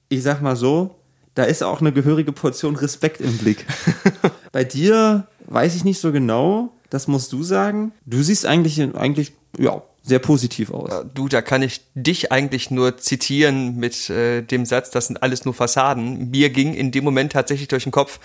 ich 0.10 0.24
sag 0.24 0.42
mal 0.42 0.56
so, 0.56 0.95
da 1.36 1.44
ist 1.44 1.64
auch 1.64 1.82
eine 1.82 1.92
gehörige 1.92 2.32
Portion 2.32 2.76
Respekt 2.76 3.22
im 3.22 3.38
Blick. 3.38 3.66
Bei 4.52 4.64
dir 4.64 5.28
weiß 5.48 5.76
ich 5.76 5.84
nicht 5.84 6.00
so 6.00 6.12
genau, 6.12 6.72
das 6.90 7.08
musst 7.08 7.32
du 7.34 7.44
sagen. 7.44 7.92
Du 8.06 8.24
siehst 8.24 8.46
eigentlich, 8.46 8.82
eigentlich, 8.96 9.34
ja, 9.58 9.82
sehr 10.02 10.20
positiv 10.20 10.72
aus. 10.72 11.06
Du, 11.14 11.28
da 11.28 11.42
kann 11.42 11.64
ich 11.64 11.82
dich 11.96 12.32
eigentlich 12.32 12.70
nur 12.70 12.98
zitieren 12.98 13.78
mit 13.78 14.10
äh, 14.10 14.44
dem 14.44 14.66
Satz, 14.66 14.92
das 14.92 15.08
sind 15.08 15.24
alles 15.24 15.46
nur 15.46 15.54
Fassaden. 15.54 16.30
Mir 16.30 16.52
ging 16.52 16.74
in 16.74 16.92
dem 16.92 17.04
Moment 17.04 17.32
tatsächlich 17.32 17.68
durch 17.68 17.84
den 17.84 17.92
Kopf, 17.92 18.20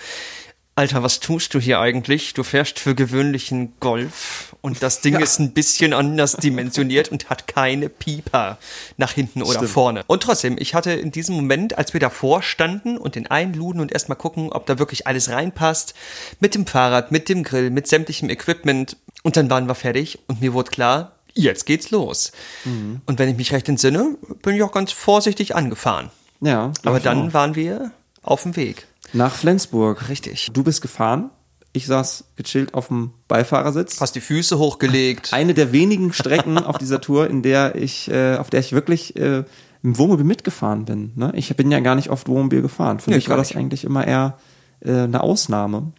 Alter, 0.73 1.03
was 1.03 1.19
tust 1.19 1.53
du 1.53 1.59
hier 1.59 1.79
eigentlich? 1.81 2.33
Du 2.33 2.43
fährst 2.43 2.79
für 2.79 2.95
gewöhnlichen 2.95 3.73
Golf 3.81 4.55
und 4.61 4.81
das 4.81 5.01
Ding 5.01 5.15
Ja. 5.15 5.19
ist 5.19 5.37
ein 5.39 5.51
bisschen 5.51 5.93
anders 5.93 6.37
dimensioniert 6.37 7.09
und 7.09 7.29
hat 7.29 7.45
keine 7.45 7.89
Pieper 7.89 8.57
nach 8.95 9.11
hinten 9.11 9.41
oder 9.43 9.55
Stimmt. 9.59 9.69
vorne. 9.69 10.03
Und 10.07 10.23
trotzdem, 10.23 10.55
ich 10.57 10.73
hatte 10.73 10.91
in 10.93 11.11
diesem 11.11 11.35
Moment, 11.35 11.77
als 11.77 11.91
wir 11.93 11.99
davor 11.99 12.41
standen 12.41 12.97
und 12.97 13.15
den 13.15 13.27
einluden 13.27 13.81
und 13.81 13.91
erstmal 13.91 14.17
gucken, 14.17 14.51
ob 14.53 14.65
da 14.65 14.79
wirklich 14.79 15.07
alles 15.07 15.29
reinpasst, 15.29 15.93
mit 16.39 16.55
dem 16.55 16.65
Fahrrad, 16.65 17.11
mit 17.11 17.27
dem 17.27 17.43
Grill, 17.43 17.69
mit 17.69 17.87
sämtlichem 17.87 18.29
Equipment 18.29 18.95
und 19.23 19.35
dann 19.35 19.49
waren 19.49 19.67
wir 19.67 19.75
fertig 19.75 20.19
und 20.27 20.39
mir 20.39 20.53
wurde 20.53 20.71
klar, 20.71 21.11
jetzt 21.33 21.65
geht's 21.65 21.91
los. 21.91 22.31
Mhm. 22.63 23.01
Und 23.05 23.19
wenn 23.19 23.29
ich 23.29 23.35
mich 23.35 23.51
recht 23.51 23.67
entsinne, 23.67 24.15
bin 24.41 24.55
ich 24.55 24.63
auch 24.63 24.71
ganz 24.71 24.93
vorsichtig 24.93 25.53
angefahren. 25.53 26.11
Ja, 26.39 26.71
Aber 26.85 27.01
dann 27.01 27.27
auch. 27.29 27.33
waren 27.33 27.55
wir 27.55 27.91
auf 28.23 28.43
dem 28.43 28.55
Weg. 28.55 28.87
Nach 29.13 29.33
Flensburg. 29.35 30.09
Richtig. 30.09 30.49
Du 30.53 30.63
bist 30.63 30.81
gefahren. 30.81 31.29
Ich 31.73 31.85
saß 31.87 32.25
gechillt 32.35 32.73
auf 32.73 32.87
dem 32.89 33.11
Beifahrersitz. 33.29 34.01
Hast 34.01 34.15
die 34.15 34.21
Füße 34.21 34.57
hochgelegt. 34.57 35.31
eine 35.33 35.53
der 35.53 35.71
wenigen 35.71 36.11
Strecken 36.11 36.57
auf 36.57 36.77
dieser 36.77 36.99
Tour, 36.99 37.29
in 37.29 37.43
der 37.43 37.75
ich, 37.75 38.11
äh, 38.11 38.35
auf 38.35 38.49
der 38.49 38.59
ich 38.59 38.73
wirklich 38.73 39.15
äh, 39.15 39.45
im 39.83 39.97
Wohnmobil 39.97 40.25
mitgefahren 40.25 40.83
bin. 40.85 41.13
Ne? 41.15 41.31
Ich 41.35 41.55
bin 41.55 41.71
ja 41.71 41.79
gar 41.79 41.95
nicht 41.95 42.09
oft 42.09 42.27
Wohnmobil 42.27 42.61
gefahren. 42.61 42.99
Für 42.99 43.09
Nee, 43.09 43.15
mich 43.15 43.29
war 43.29 43.37
das 43.37 43.55
eigentlich 43.55 43.85
immer 43.85 44.05
eher 44.05 44.37
äh, 44.81 44.91
eine 45.03 45.21
Ausnahme. 45.21 45.93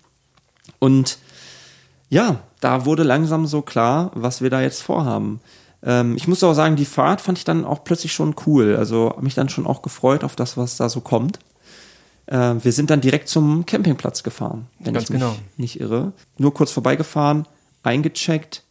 Und 0.79 1.19
ja, 2.11 2.41
da 2.61 2.85
wurde 2.85 3.03
langsam 3.03 3.47
so 3.47 3.63
klar, 3.63 4.11
was 4.15 4.43
wir 4.43 4.51
da 4.51 4.61
jetzt 4.61 4.83
vorhaben. 4.83 5.41
Ähm, 5.83 6.17
ich 6.17 6.29
muss 6.29 6.45
auch 6.45 6.53
sagen, 6.53 6.77
die 6.77 6.85
Fahrt 6.85 7.23
fand 7.23 7.39
ich 7.39 7.45
dann 7.45 7.65
auch 7.65 7.83
plötzlich 7.83 8.13
schon 8.13 8.35
cool. 8.47 8.77
Also 8.77 9.15
mich 9.21 9.35
dann 9.35 9.49
schon 9.49 9.67
auch 9.67 9.81
gefreut 9.81 10.23
auf 10.23 10.37
das, 10.37 10.59
was 10.59 10.77
da 10.77 10.91
so 10.91 11.01
kommt. 11.01 11.39
Äh, 12.27 12.55
wir 12.63 12.73
sind 12.73 12.91
dann 12.91 13.01
direkt 13.01 13.29
zum 13.29 13.67
Campingplatz 13.67 14.23
gefahren, 14.23 14.67
wenn 14.79 14.95
Ganz 14.95 15.05
ich 15.05 15.11
mich 15.11 15.21
genau. 15.21 15.35
nicht 15.57 15.81
irre. 15.81 16.13
Nur 16.39 16.55
kurz 16.55 16.71
vorbeigefahren, 16.71 17.47
eingecheckt. 17.83 18.63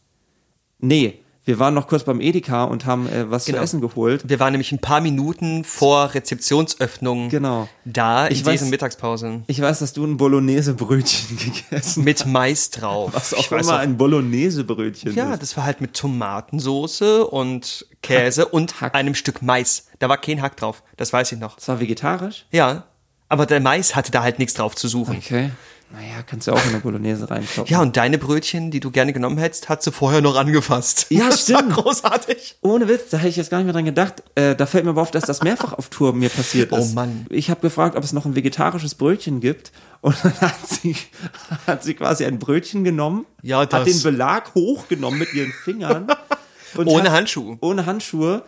Nee, 0.80 1.20
wir 1.44 1.58
waren 1.60 1.74
noch 1.74 1.88
kurz 1.88 2.04
beim 2.04 2.22
Edeka 2.22 2.64
und 2.66 2.86
haben 2.86 3.10
äh, 3.10 3.30
was 3.30 3.46
Genau. 3.46 3.58
zu 3.58 3.64
essen 3.64 3.82
geholt. 3.82 4.30
Wir 4.30 4.40
waren 4.40 4.52
nämlich 4.54 4.72
ein 4.72 4.80
paar 4.80 5.02
Minuten 5.02 5.64
vor 5.64 6.14
Rezeptionsöffnung 6.14 7.30
Genau. 7.30 7.68
da 7.84 8.28
in 8.28 8.34
Ich 8.34 8.44
weiß- 8.44 8.52
dieser 8.52 8.66
Mittagspause. 8.68 9.42
Ich 9.48 9.60
weiß, 9.60 9.80
dass 9.80 9.92
du 9.94 10.06
ein 10.06 10.18
Bolognese-Brötchen 10.18 11.38
gegessen 11.70 12.04
Mit 12.04 12.26
Mais 12.28 12.70
drauf. 12.70 13.12
Was 13.14 13.32
Ich 13.34 13.40
auch 13.40 13.52
weiß 13.52 13.66
immer 13.66 13.76
auch- 13.76 13.80
ein 13.80 13.98
Bolognese-Brötchen 13.98 15.14
Ja, 15.16 15.34
ist. 15.34 15.42
das 15.42 15.58
war 15.58 15.66
halt 15.66 15.82
mit 15.82 15.94
Tomatensoße 15.96 17.26
und 17.28 17.86
Käse 18.04 18.46
und 18.48 18.80
Hack. 18.82 18.96
einem 18.96 19.16
Stück 19.16 19.42
Mais. 19.42 19.88
Da 20.00 20.10
war 20.10 20.18
kein 20.18 20.42
Hack 20.42 20.58
drauf. 20.58 20.84
Das 20.98 21.12
weiß 21.12 21.32
ich 21.32 21.40
noch. 21.40 21.56
Das 21.56 21.68
war 21.68 21.80
vegetarisch? 21.80 22.46
Ja. 22.52 22.86
Aber 23.32 23.46
der 23.46 23.62
Mais 23.62 23.96
hatte 23.96 24.12
da 24.12 24.24
halt 24.24 24.40
nichts 24.40 24.56
drauf 24.56 24.76
zu 24.76 24.90
suchen. 24.90 25.16
Okay. 25.18 25.52
Naja, 25.94 26.22
kannst 26.26 26.48
du 26.48 26.52
auch 26.54 26.64
in 26.64 26.70
eine 26.72 26.80
Bolognese 26.80 27.30
reinkloppen. 27.30 27.72
Ja, 27.72 27.82
und 27.82 27.96
deine 27.98 28.18
Brötchen, 28.18 28.72
die 28.72 28.80
du 28.82 28.92
gerne 28.92 29.14
genommen 29.14 29.38
hättest, 29.38 29.70
hat 29.70 29.84
sie 29.84 29.92
vorher 29.92 30.22
noch 30.22 30.36
angefasst. 30.36 31.06
Ja, 31.10 31.28
das 31.30 31.44
stimmt. 31.44 31.76
War 31.76 31.84
großartig. 31.84 32.56
Ohne 32.62 32.88
Witz, 32.90 33.10
da 33.10 33.18
hätte 33.18 33.30
ich 33.30 33.36
jetzt 33.38 33.50
gar 33.52 33.58
nicht 33.58 33.66
mehr 33.66 33.74
dran 33.74 33.86
gedacht. 33.86 34.24
Äh, 34.36 34.56
da 34.56 34.66
fällt 34.66 34.84
mir 34.86 34.92
aber 34.92 35.02
auf, 35.02 35.12
dass 35.12 35.26
das 35.26 35.44
mehrfach 35.44 35.74
auf 35.74 35.90
Tour 35.90 36.14
mir 36.14 36.30
passiert 36.30 36.72
Oh 36.74 36.78
ist. 36.78 36.94
Mann. 36.94 37.26
Ich 37.30 37.50
habe 37.50 37.62
gefragt, 37.62 37.96
ob 37.98 38.04
es 38.04 38.12
noch 38.14 38.26
ein 38.26 38.36
vegetarisches 38.36 38.96
Brötchen 38.96 39.40
gibt. 39.42 39.72
Und 40.02 40.16
dann 40.24 40.40
hat 40.42 40.56
sie, 40.68 40.96
hat 41.68 41.84
sie 41.84 41.94
quasi 41.94 42.26
ein 42.26 42.38
Brötchen 42.40 42.84
genommen, 42.84 43.26
Ja, 43.42 43.66
das. 43.66 43.82
hat 43.82 43.88
den 43.88 44.02
Belag 44.02 44.56
hochgenommen 44.56 45.20
mit 45.20 45.34
ihren 45.34 45.52
Fingern. 45.52 46.08
Ohne 46.78 47.04
hat, 47.04 47.12
Handschuhe. 47.12 47.58
Ohne 47.62 47.86
Handschuhe. 47.86 48.44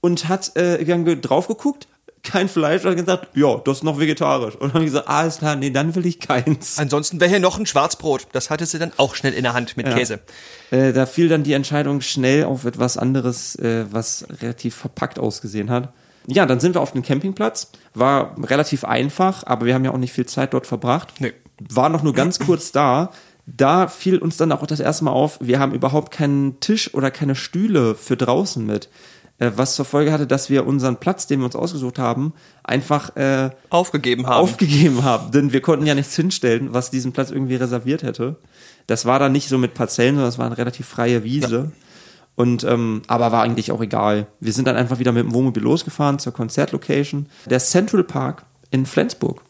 Und 0.00 0.28
hat 0.28 0.54
äh, 0.56 0.84
dann 0.84 1.20
drauf 1.20 1.48
geguckt, 1.48 1.88
kein 2.26 2.48
Fleisch, 2.48 2.84
und 2.84 2.90
hat 2.90 2.96
gesagt, 2.96 3.28
ja, 3.34 3.56
das 3.64 3.78
ist 3.78 3.82
noch 3.84 3.98
vegetarisch. 3.98 4.54
Und 4.54 4.62
dann 4.62 4.74
habe 4.74 4.84
ich 4.84 4.90
gesagt, 4.90 5.08
ah, 5.08 5.20
alles 5.20 5.38
klar, 5.38 5.56
nee, 5.56 5.70
dann 5.70 5.94
will 5.94 6.06
ich 6.06 6.20
keins. 6.20 6.78
Ansonsten 6.78 7.20
wäre 7.20 7.30
hier 7.30 7.40
noch 7.40 7.58
ein 7.58 7.66
Schwarzbrot. 7.66 8.28
Das 8.32 8.50
hatte 8.50 8.66
sie 8.66 8.78
dann 8.78 8.92
auch 8.96 9.14
schnell 9.14 9.32
in 9.32 9.42
der 9.42 9.54
Hand 9.54 9.76
mit 9.76 9.86
Käse. 9.86 10.20
Äh, 10.70 10.92
da 10.92 11.06
fiel 11.06 11.28
dann 11.28 11.42
die 11.42 11.52
Entscheidung 11.52 12.00
schnell 12.00 12.44
auf 12.44 12.64
etwas 12.64 12.96
anderes, 12.96 13.56
äh, 13.56 13.86
was 13.90 14.26
relativ 14.42 14.74
verpackt 14.74 15.18
ausgesehen 15.18 15.70
hat. 15.70 15.92
Ja, 16.26 16.44
dann 16.44 16.60
sind 16.60 16.74
wir 16.74 16.80
auf 16.80 16.92
dem 16.92 17.02
Campingplatz. 17.02 17.70
War 17.94 18.34
relativ 18.42 18.84
einfach, 18.84 19.44
aber 19.46 19.66
wir 19.66 19.74
haben 19.74 19.84
ja 19.84 19.92
auch 19.92 19.98
nicht 19.98 20.12
viel 20.12 20.26
Zeit 20.26 20.54
dort 20.54 20.66
verbracht. 20.66 21.14
Nee. 21.20 21.32
War 21.70 21.88
noch 21.88 22.02
nur 22.02 22.14
ganz 22.14 22.38
kurz 22.38 22.72
da. 22.72 23.10
Da 23.46 23.86
fiel 23.86 24.18
uns 24.18 24.36
dann 24.36 24.50
auch 24.50 24.66
das 24.66 24.80
erste 24.80 25.04
Mal 25.04 25.12
auf, 25.12 25.38
wir 25.40 25.60
haben 25.60 25.72
überhaupt 25.72 26.12
keinen 26.12 26.58
Tisch 26.58 26.92
oder 26.94 27.12
keine 27.12 27.36
Stühle 27.36 27.94
für 27.94 28.16
draußen 28.16 28.66
mit. 28.66 28.88
Äh, 29.38 29.52
was 29.56 29.74
zur 29.74 29.84
Folge 29.84 30.12
hatte, 30.12 30.26
dass 30.26 30.48
wir 30.48 30.66
unseren 30.66 30.96
Platz, 30.96 31.26
den 31.26 31.40
wir 31.40 31.46
uns 31.46 31.56
ausgesucht 31.56 31.98
haben, 31.98 32.32
einfach 32.64 33.14
äh, 33.16 33.50
Aufgegeben 33.68 34.26
haben. 34.26 34.40
aufgegeben 34.40 35.04
haben, 35.04 35.30
denn 35.30 35.52
wir 35.52 35.60
konnten 35.60 35.86
ja 35.86 35.94
nichts 35.94 36.16
hinstellen, 36.16 36.72
was 36.72 36.90
diesen 36.90 37.12
Platz 37.12 37.30
irgendwie 37.30 37.56
reserviert 37.56 38.02
hätte. 38.02 38.36
Das 38.86 39.04
war 39.04 39.18
dann 39.18 39.32
nicht 39.32 39.48
so 39.48 39.58
mit 39.58 39.74
Parzellen, 39.74 40.14
sondern 40.14 40.28
es 40.30 40.38
war 40.38 40.46
eine 40.46 40.58
relativ 40.58 40.86
freie 40.86 41.24
Wiese. 41.24 41.72
Und 42.34 42.64
ähm, 42.64 43.00
aber 43.06 43.32
war 43.32 43.42
eigentlich 43.42 43.72
auch 43.72 43.80
egal. 43.80 44.26
Wir 44.40 44.52
sind 44.52 44.68
dann 44.68 44.76
einfach 44.76 44.98
wieder 44.98 45.12
mit 45.12 45.24
dem 45.24 45.32
Wohnmobil 45.32 45.62
losgefahren 45.62 46.18
zur 46.18 46.34
Konzertlocation. 46.34 47.26
Der 47.46 47.60
Central 47.60 48.04
Park 48.04 48.44
in 48.70 48.84
Flensburg 48.84 49.42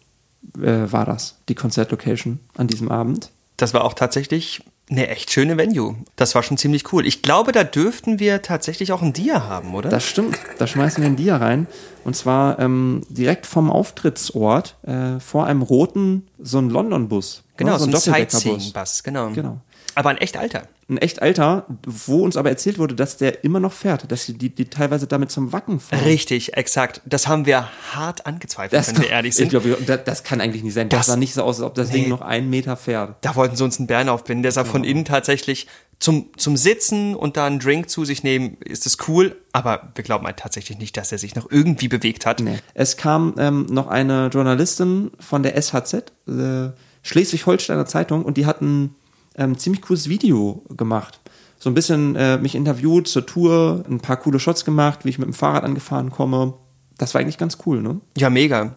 äh, 0.56 0.90
war 0.90 1.04
das, 1.04 1.36
die 1.48 1.56
Konzertlocation 1.56 2.38
an 2.56 2.68
diesem 2.68 2.88
Abend. 2.88 3.32
Das 3.56 3.74
war 3.74 3.84
auch 3.84 3.94
tatsächlich 3.94 4.62
eine 4.88 5.08
echt 5.08 5.32
schöne 5.32 5.56
Venue. 5.56 5.96
Das 6.14 6.34
war 6.34 6.42
schon 6.42 6.58
ziemlich 6.58 6.92
cool. 6.92 7.06
Ich 7.06 7.22
glaube, 7.22 7.50
da 7.52 7.64
dürften 7.64 8.20
wir 8.20 8.42
tatsächlich 8.42 8.92
auch 8.92 9.02
ein 9.02 9.12
Dia 9.12 9.42
haben, 9.48 9.74
oder? 9.74 9.88
Das 9.88 10.04
stimmt. 10.06 10.38
Da 10.58 10.66
schmeißen 10.66 11.02
wir 11.02 11.10
ein 11.10 11.16
Dia 11.16 11.36
rein. 11.38 11.66
Und 12.04 12.14
zwar 12.14 12.60
ähm, 12.60 13.02
direkt 13.08 13.46
vom 13.46 13.68
Auftrittsort 13.70 14.76
äh, 14.86 15.18
vor 15.18 15.46
einem 15.46 15.62
roten, 15.62 16.28
so 16.38 16.58
ein 16.58 16.70
London-Bus. 16.70 17.42
genau, 17.56 17.72
Ja, 17.72 17.78
so 17.80 17.86
ein 17.86 17.90
Doppeldecker-Bus. 17.90 18.42
Sightseeing-Bus, 18.42 19.02
genau. 19.02 19.30
Genau. 19.30 19.60
Aber 19.96 20.10
ein 20.10 20.18
echt 20.18 20.36
alter. 20.36 20.68
Ein 20.88 20.98
echt 20.98 21.20
alter, 21.22 21.66
wo 21.84 22.22
uns 22.22 22.36
aber 22.36 22.50
erzählt 22.50 22.78
wurde, 22.78 22.94
dass 22.94 23.16
der 23.16 23.42
immer 23.44 23.58
noch 23.60 23.72
fährt, 23.72 24.12
dass 24.12 24.26
die, 24.26 24.34
die, 24.54 24.66
teilweise 24.66 25.06
damit 25.08 25.32
zum 25.32 25.52
Wacken 25.52 25.80
fahren. 25.80 26.04
Richtig, 26.04 26.54
exakt. 26.54 27.00
Das 27.06 27.26
haben 27.26 27.44
wir 27.46 27.68
hart 27.92 28.24
angezweifelt, 28.26 28.74
Das, 28.74 28.94
wenn 28.94 29.02
wir 29.02 29.08
ehrlich 29.10 29.30
ich 29.30 29.36
sind. 29.36 29.48
glaub, 29.48 29.64
das, 29.86 30.04
das 30.04 30.22
kann 30.22 30.40
eigentlich 30.40 30.62
nicht 30.62 30.74
sein. 30.74 30.88
Das, 30.90 31.00
Das- 31.00 31.06
sah 31.06 31.16
nicht 31.16 31.34
so 31.34 31.42
aus, 31.42 31.56
als 31.60 31.66
ob 31.66 31.74
das 31.74 31.90
Ding 31.90 32.04
Nee. 32.04 32.08
noch 32.10 32.20
einen 32.20 32.48
Meter 32.50 32.76
fährt. 32.76 33.16
Da 33.22 33.34
wollten 33.34 33.56
sie 33.56 33.64
uns 33.64 33.78
einen 33.78 33.88
Bären 33.88 34.08
aufbinden. 34.08 34.42
Der 34.44 34.52
sah 34.52 34.64
von 34.64 34.84
innen 34.84 35.04
tatsächlich 35.06 35.66
zum, 35.98 36.28
zum 36.36 36.58
Sitzen 36.58 37.16
und 37.16 37.38
da 37.38 37.46
einen 37.46 37.58
Drink 37.58 37.88
zu 37.88 38.04
sich 38.04 38.22
nehmen, 38.22 38.58
ist 38.62 38.84
es 38.84 38.98
cool. 39.08 39.34
Aber 39.54 39.92
wir 39.94 40.04
glauben 40.04 40.26
halt 40.26 40.36
tatsächlich 40.36 40.76
nicht, 40.78 40.94
dass 40.98 41.10
er 41.10 41.16
sich 41.16 41.34
noch 41.34 41.50
irgendwie 41.50 41.88
bewegt 41.88 42.26
hat. 42.26 42.40
Nee. 42.40 42.58
Es 42.74 42.98
kam 42.98 43.34
ähm, 43.38 43.64
noch 43.70 43.86
eine 43.88 44.26
Journalistin 44.28 45.10
von 45.18 45.42
der 45.42 45.60
SHZ, 45.60 46.12
äh, 46.28 46.68
Schleswig-Holsteiner 47.02 47.86
Zeitung, 47.86 48.24
und 48.24 48.36
die 48.36 48.44
hat 48.46 48.60
ein 48.60 48.94
ähm, 49.36 49.58
ziemlich 49.58 49.82
cooles 49.82 50.08
Video 50.08 50.62
gemacht. 50.76 51.20
So 51.58 51.70
ein 51.70 51.74
bisschen 51.74 52.16
äh, 52.16 52.38
mich 52.38 52.54
interviewt 52.54 53.08
zur 53.08 53.26
Tour, 53.26 53.84
ein 53.88 54.00
paar 54.00 54.16
coole 54.18 54.38
Shots 54.38 54.64
gemacht, 54.64 55.04
wie 55.04 55.10
ich 55.10 55.18
mit 55.18 55.26
dem 55.26 55.34
Fahrrad 55.34 55.64
angefahren 55.64 56.10
komme. 56.10 56.54
Das 56.98 57.14
war 57.14 57.20
eigentlich 57.20 57.38
ganz 57.38 57.58
cool, 57.66 57.82
ne? 57.82 58.00
Ja, 58.16 58.30
mega. 58.30 58.76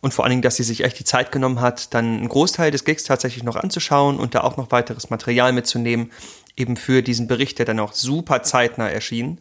Und 0.00 0.12
vor 0.12 0.24
allen 0.24 0.30
Dingen, 0.30 0.42
dass 0.42 0.56
sie 0.56 0.64
sich 0.64 0.84
echt 0.84 0.98
die 0.98 1.04
Zeit 1.04 1.32
genommen 1.32 1.60
hat, 1.60 1.94
dann 1.94 2.18
einen 2.18 2.28
Großteil 2.28 2.70
des 2.70 2.84
Gigs 2.84 3.04
tatsächlich 3.04 3.42
noch 3.42 3.56
anzuschauen 3.56 4.18
und 4.18 4.34
da 4.34 4.42
auch 4.42 4.58
noch 4.58 4.70
weiteres 4.70 5.08
Material 5.08 5.52
mitzunehmen, 5.52 6.12
eben 6.56 6.76
für 6.76 7.02
diesen 7.02 7.26
Bericht, 7.26 7.58
der 7.58 7.66
dann 7.66 7.80
auch 7.80 7.94
super 7.94 8.42
zeitnah 8.42 8.88
erschien. 8.88 9.40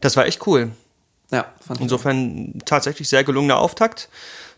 Das 0.00 0.16
war 0.16 0.26
echt 0.26 0.46
cool. 0.46 0.70
Ja, 1.32 1.46
fand 1.60 1.80
ich. 1.80 1.82
Insofern 1.82 2.60
tatsächlich 2.64 3.08
sehr 3.08 3.24
gelungener 3.24 3.58
Auftakt. 3.58 4.08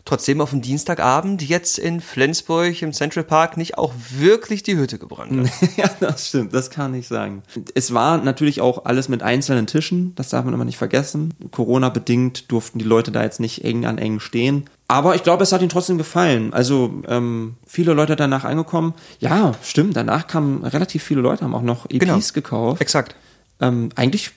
Trotzdem 0.05 0.41
auf 0.41 0.49
dem 0.49 0.61
Dienstagabend 0.61 1.41
jetzt 1.41 1.79
in 1.79 2.01
Flensburg 2.01 2.81
im 2.81 2.91
Central 2.91 3.23
Park 3.23 3.55
nicht 3.55 3.77
auch 3.77 3.93
wirklich 4.17 4.61
die 4.61 4.75
Hütte 4.75 4.99
gebrannt 4.99 5.49
hat. 5.49 5.69
ja, 5.77 5.89
das 6.01 6.27
stimmt, 6.27 6.53
das 6.53 6.69
kann 6.69 6.93
ich 6.93 7.07
sagen. 7.07 7.41
Es 7.73 7.93
war 7.93 8.17
natürlich 8.17 8.59
auch 8.59 8.83
alles 8.83 9.07
mit 9.07 9.23
einzelnen 9.23 9.65
Tischen, 9.65 10.13
das 10.15 10.27
darf 10.29 10.43
man 10.43 10.53
immer 10.53 10.65
nicht 10.65 10.77
vergessen. 10.77 11.33
Corona-bedingt 11.51 12.51
durften 12.51 12.79
die 12.79 12.85
Leute 12.85 13.11
da 13.11 13.23
jetzt 13.23 13.39
nicht 13.39 13.63
eng 13.63 13.85
an 13.85 13.97
eng 13.97 14.19
stehen. 14.19 14.69
Aber 14.89 15.15
ich 15.15 15.23
glaube, 15.23 15.43
es 15.43 15.53
hat 15.53 15.61
ihnen 15.61 15.69
trotzdem 15.69 15.97
gefallen. 15.97 16.53
Also 16.53 17.01
ähm, 17.07 17.55
viele 17.65 17.93
Leute 17.93 18.17
danach 18.17 18.43
angekommen. 18.43 18.93
Ja, 19.19 19.53
stimmt, 19.63 19.95
danach 19.95 20.27
kamen 20.27 20.65
relativ 20.65 21.01
viele 21.03 21.21
Leute, 21.21 21.45
haben 21.45 21.55
auch 21.55 21.61
noch 21.61 21.85
EPs 21.89 21.99
Genau. 21.99 22.19
gekauft. 22.33 22.81
Exakt. 22.81 23.15
Ähm, 23.61 23.89
eigentlich 23.95 24.31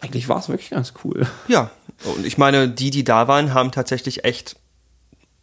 eigentlich 0.00 0.28
war 0.28 0.38
es 0.38 0.48
wirklich 0.48 0.70
ganz 0.70 0.92
cool. 1.04 1.26
Ja. 1.48 1.70
Und 2.04 2.26
ich 2.26 2.36
meine, 2.38 2.68
die, 2.68 2.90
die 2.90 3.04
da 3.04 3.28
waren, 3.28 3.54
haben 3.54 3.70
tatsächlich 3.72 4.24
echt, 4.24 4.56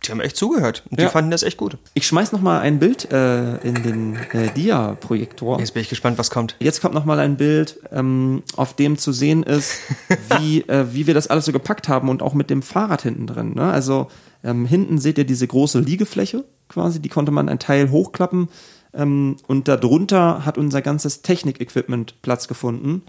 die 0.08 0.12
haben 0.12 0.22
echt 0.22 0.36
zugehört. 0.38 0.84
Und 0.90 1.00
die 1.00 1.04
Ja. 1.04 1.10
fanden 1.10 1.32
das 1.32 1.44
echt 1.44 1.58
gut. 1.58 1.78
Ich 1.94 2.06
schmeiß 2.08 2.32
noch 2.32 2.42
mal 2.42 2.60
ein 2.60 2.80
Bild 2.80 3.12
äh, 3.12 3.58
in 3.58 3.82
den 3.84 4.16
äh, 4.34 4.50
Dia-Projektor. 4.56 5.60
Jetzt 5.60 5.74
bin 5.74 5.82
ich 5.82 5.90
gespannt, 5.90 6.18
was 6.18 6.30
kommt. 6.30 6.56
Jetzt 6.60 6.82
kommt 6.82 6.94
noch 6.94 7.06
mal 7.06 7.20
ein 7.20 7.38
Bild, 7.38 7.80
ähm, 7.92 8.44
auf 8.56 8.76
dem 8.76 8.98
zu 8.98 9.12
sehen 9.12 9.44
ist, 9.44 9.74
wie, 10.40 10.62
äh, 10.62 10.86
wie 10.94 11.08
wir 11.08 11.14
das 11.14 11.28
alles 11.28 11.46
so 11.46 11.52
gepackt 11.52 11.88
haben 11.88 12.10
und 12.10 12.22
auch 12.22 12.34
mit 12.34 12.50
dem 12.50 12.62
Fahrrad 12.62 13.02
hinten 13.04 13.28
drin. 13.28 13.54
Ne? 13.56 13.72
Also 13.72 14.08
ähm, 14.44 14.66
hinten 14.66 14.98
seht 15.00 15.18
ihr 15.18 15.26
diese 15.26 15.48
große 15.48 15.80
Liegefläche 15.80 16.44
quasi, 16.70 17.00
die 17.00 17.10
konnte 17.10 17.32
man 17.32 17.50
ein 17.50 17.60
Teil 17.60 17.92
hochklappen 17.92 18.50
ähm, 18.94 19.38
und 19.48 19.68
darunter 19.68 20.46
hat 20.46 20.58
unser 20.58 20.82
ganzes 20.82 21.22
Technik-Equipment 21.22 22.22
Platz 22.22 22.48
gefunden. 22.48 23.04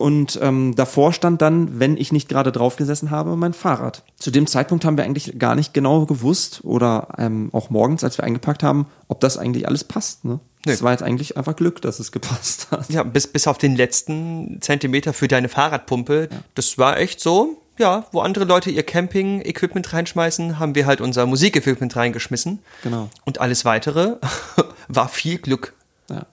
Und 0.00 0.38
ähm, 0.40 0.74
davor 0.76 1.12
stand 1.12 1.42
dann, 1.42 1.78
wenn 1.78 1.98
ich 1.98 2.10
nicht 2.10 2.26
gerade 2.30 2.52
drauf 2.52 2.76
gesessen 2.76 3.10
habe, 3.10 3.36
mein 3.36 3.52
Fahrrad. 3.52 4.02
Zu 4.18 4.30
dem 4.30 4.46
Zeitpunkt 4.46 4.86
haben 4.86 4.96
wir 4.96 5.04
eigentlich 5.04 5.38
gar 5.38 5.54
nicht 5.54 5.74
genau 5.74 6.06
gewusst 6.06 6.62
oder 6.64 7.08
ähm, 7.18 7.50
auch 7.52 7.68
morgens, 7.68 8.02
als 8.02 8.16
wir 8.16 8.24
eingepackt 8.24 8.62
haben, 8.62 8.86
ob 9.08 9.20
das 9.20 9.36
eigentlich 9.36 9.68
alles 9.68 9.84
passt. 9.84 10.24
Ne? 10.24 10.40
Nee. 10.64 10.72
Es 10.72 10.82
war 10.82 10.92
jetzt 10.92 11.02
eigentlich 11.02 11.36
einfach 11.36 11.54
Glück, 11.54 11.82
dass 11.82 12.00
es 12.00 12.12
gepasst 12.12 12.68
hat. 12.70 12.88
Ja, 12.88 13.02
bis, 13.02 13.26
bis 13.26 13.46
auf 13.46 13.58
den 13.58 13.76
letzten 13.76 14.62
Zentimeter 14.62 15.12
für 15.12 15.28
deine 15.28 15.50
Fahrradpumpe. 15.50 16.30
Das 16.54 16.78
war 16.78 16.98
echt 16.98 17.20
so. 17.20 17.60
Ja, 17.78 18.06
wo 18.10 18.20
andere 18.20 18.46
Leute 18.46 18.70
ihr 18.70 18.82
Camping-Equipment 18.82 19.92
reinschmeißen, 19.92 20.58
haben 20.58 20.74
wir 20.74 20.86
halt 20.86 21.02
unser 21.02 21.26
Musikequipment 21.26 21.94
reingeschmissen. 21.94 22.60
Genau. 22.82 23.10
Und 23.26 23.38
alles 23.42 23.66
weitere 23.66 24.16
war 24.88 25.08
viel 25.10 25.36
Glück. 25.36 25.74
Ja, 26.08 26.24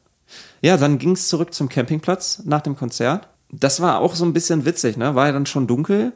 ja 0.62 0.78
dann 0.78 1.00
ging 1.00 1.12
es 1.12 1.28
zurück 1.28 1.54
zum 1.54 1.68
Campingplatz 1.68 2.44
nach 2.46 2.62
dem 2.62 2.78
Konzert. 2.78 3.28
Das 3.52 3.82
war 3.82 4.00
auch 4.00 4.16
so 4.16 4.26
ein 4.26 4.34
bisschen 4.34 4.66
witzig, 4.66 4.98
ne? 4.98 5.16
War 5.16 5.28
ja 5.28 5.32
dann 5.32 5.46
schon 5.46 5.68
dunkel. 5.68 6.14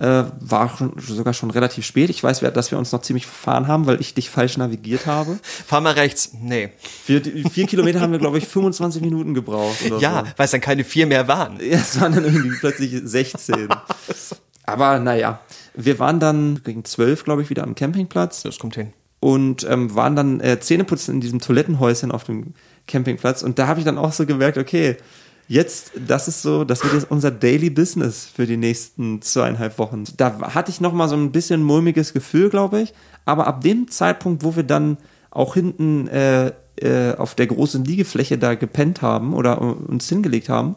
Äh, 0.00 0.24
war 0.38 0.76
schon, 0.76 0.92
sogar 0.98 1.34
schon 1.34 1.50
relativ 1.50 1.84
spät. 1.84 2.08
Ich 2.08 2.22
weiß, 2.22 2.38
dass 2.54 2.70
wir 2.70 2.78
uns 2.78 2.92
noch 2.92 3.02
ziemlich 3.02 3.26
verfahren 3.26 3.66
haben, 3.66 3.86
weil 3.86 4.00
ich 4.00 4.14
dich 4.14 4.30
falsch 4.30 4.56
navigiert 4.56 5.06
habe. 5.06 5.40
Fahr 5.66 5.80
mal 5.80 5.94
rechts. 5.94 6.30
Nee. 6.40 6.68
Für 7.04 7.20
die 7.20 7.42
vier 7.50 7.66
Kilometer 7.66 8.00
haben 8.00 8.12
wir, 8.12 8.20
glaube 8.20 8.38
ich, 8.38 8.46
25 8.46 9.02
Minuten 9.02 9.34
gebraucht. 9.34 9.78
Oder 9.86 9.98
Ja, 9.98 10.20
so. 10.24 10.32
weil 10.36 10.44
es 10.44 10.50
dann 10.52 10.60
keine 10.60 10.84
vier 10.84 11.06
mehr 11.08 11.26
waren. 11.26 11.58
Ja, 11.58 11.78
es 11.78 12.00
waren 12.00 12.12
dann 12.14 12.24
irgendwie 12.24 12.56
plötzlich 12.60 12.92
16. 13.02 13.68
Aber 14.66 15.00
naja, 15.00 15.40
wir 15.74 15.98
waren 15.98 16.20
dann 16.20 16.60
gegen 16.62 16.84
12, 16.84 17.24
glaube 17.24 17.42
ich, 17.42 17.50
wieder 17.50 17.64
am 17.64 17.74
Campingplatz 17.74 18.42
Das 18.42 18.58
kommt 18.58 18.76
hin. 18.76 18.92
und 19.18 19.64
ähm, 19.68 19.94
waren 19.96 20.14
dann 20.14 20.40
äh, 20.40 20.60
Zähneputzen 20.60 21.14
in 21.14 21.20
diesem 21.20 21.40
Toilettenhäuschen 21.40 22.12
auf 22.12 22.22
dem 22.22 22.54
Campingplatz. 22.86 23.42
Und 23.42 23.58
da 23.58 23.66
habe 23.66 23.80
ich 23.80 23.86
dann 23.86 23.98
auch 23.98 24.12
so 24.12 24.26
gemerkt, 24.26 24.58
okay, 24.58 24.96
jetzt, 25.48 25.92
das 26.06 26.28
ist 26.28 26.42
so, 26.42 26.64
das 26.64 26.84
wird 26.84 26.94
jetzt 26.94 27.10
unser 27.10 27.30
Daily 27.30 27.70
Business 27.70 28.26
für 28.26 28.46
die 28.46 28.56
nächsten 28.56 29.20
zweieinhalb 29.22 29.78
Wochen. 29.78 30.04
Da 30.16 30.54
hatte 30.54 30.70
ich 30.70 30.80
noch 30.80 30.92
mal 30.92 31.08
so 31.08 31.16
ein 31.16 31.32
bisschen 31.32 31.62
mulmiges 31.62 32.12
Gefühl, 32.12 32.50
glaube 32.50 32.80
ich. 32.80 32.94
Aber 33.24 33.46
ab 33.46 33.62
dem 33.62 33.90
Zeitpunkt, 33.90 34.44
wo 34.44 34.54
wir 34.54 34.62
dann 34.62 34.98
auch 35.30 35.54
hinten 35.54 36.06
äh, 36.08 36.52
äh, 36.76 37.16
auf 37.16 37.34
der 37.34 37.46
großen 37.46 37.84
Liegefläche 37.84 38.38
da 38.38 38.54
gepennt 38.54 39.02
haben 39.02 39.34
oder 39.34 39.60
uns 39.60 40.08
hingelegt 40.08 40.48
haben, 40.48 40.76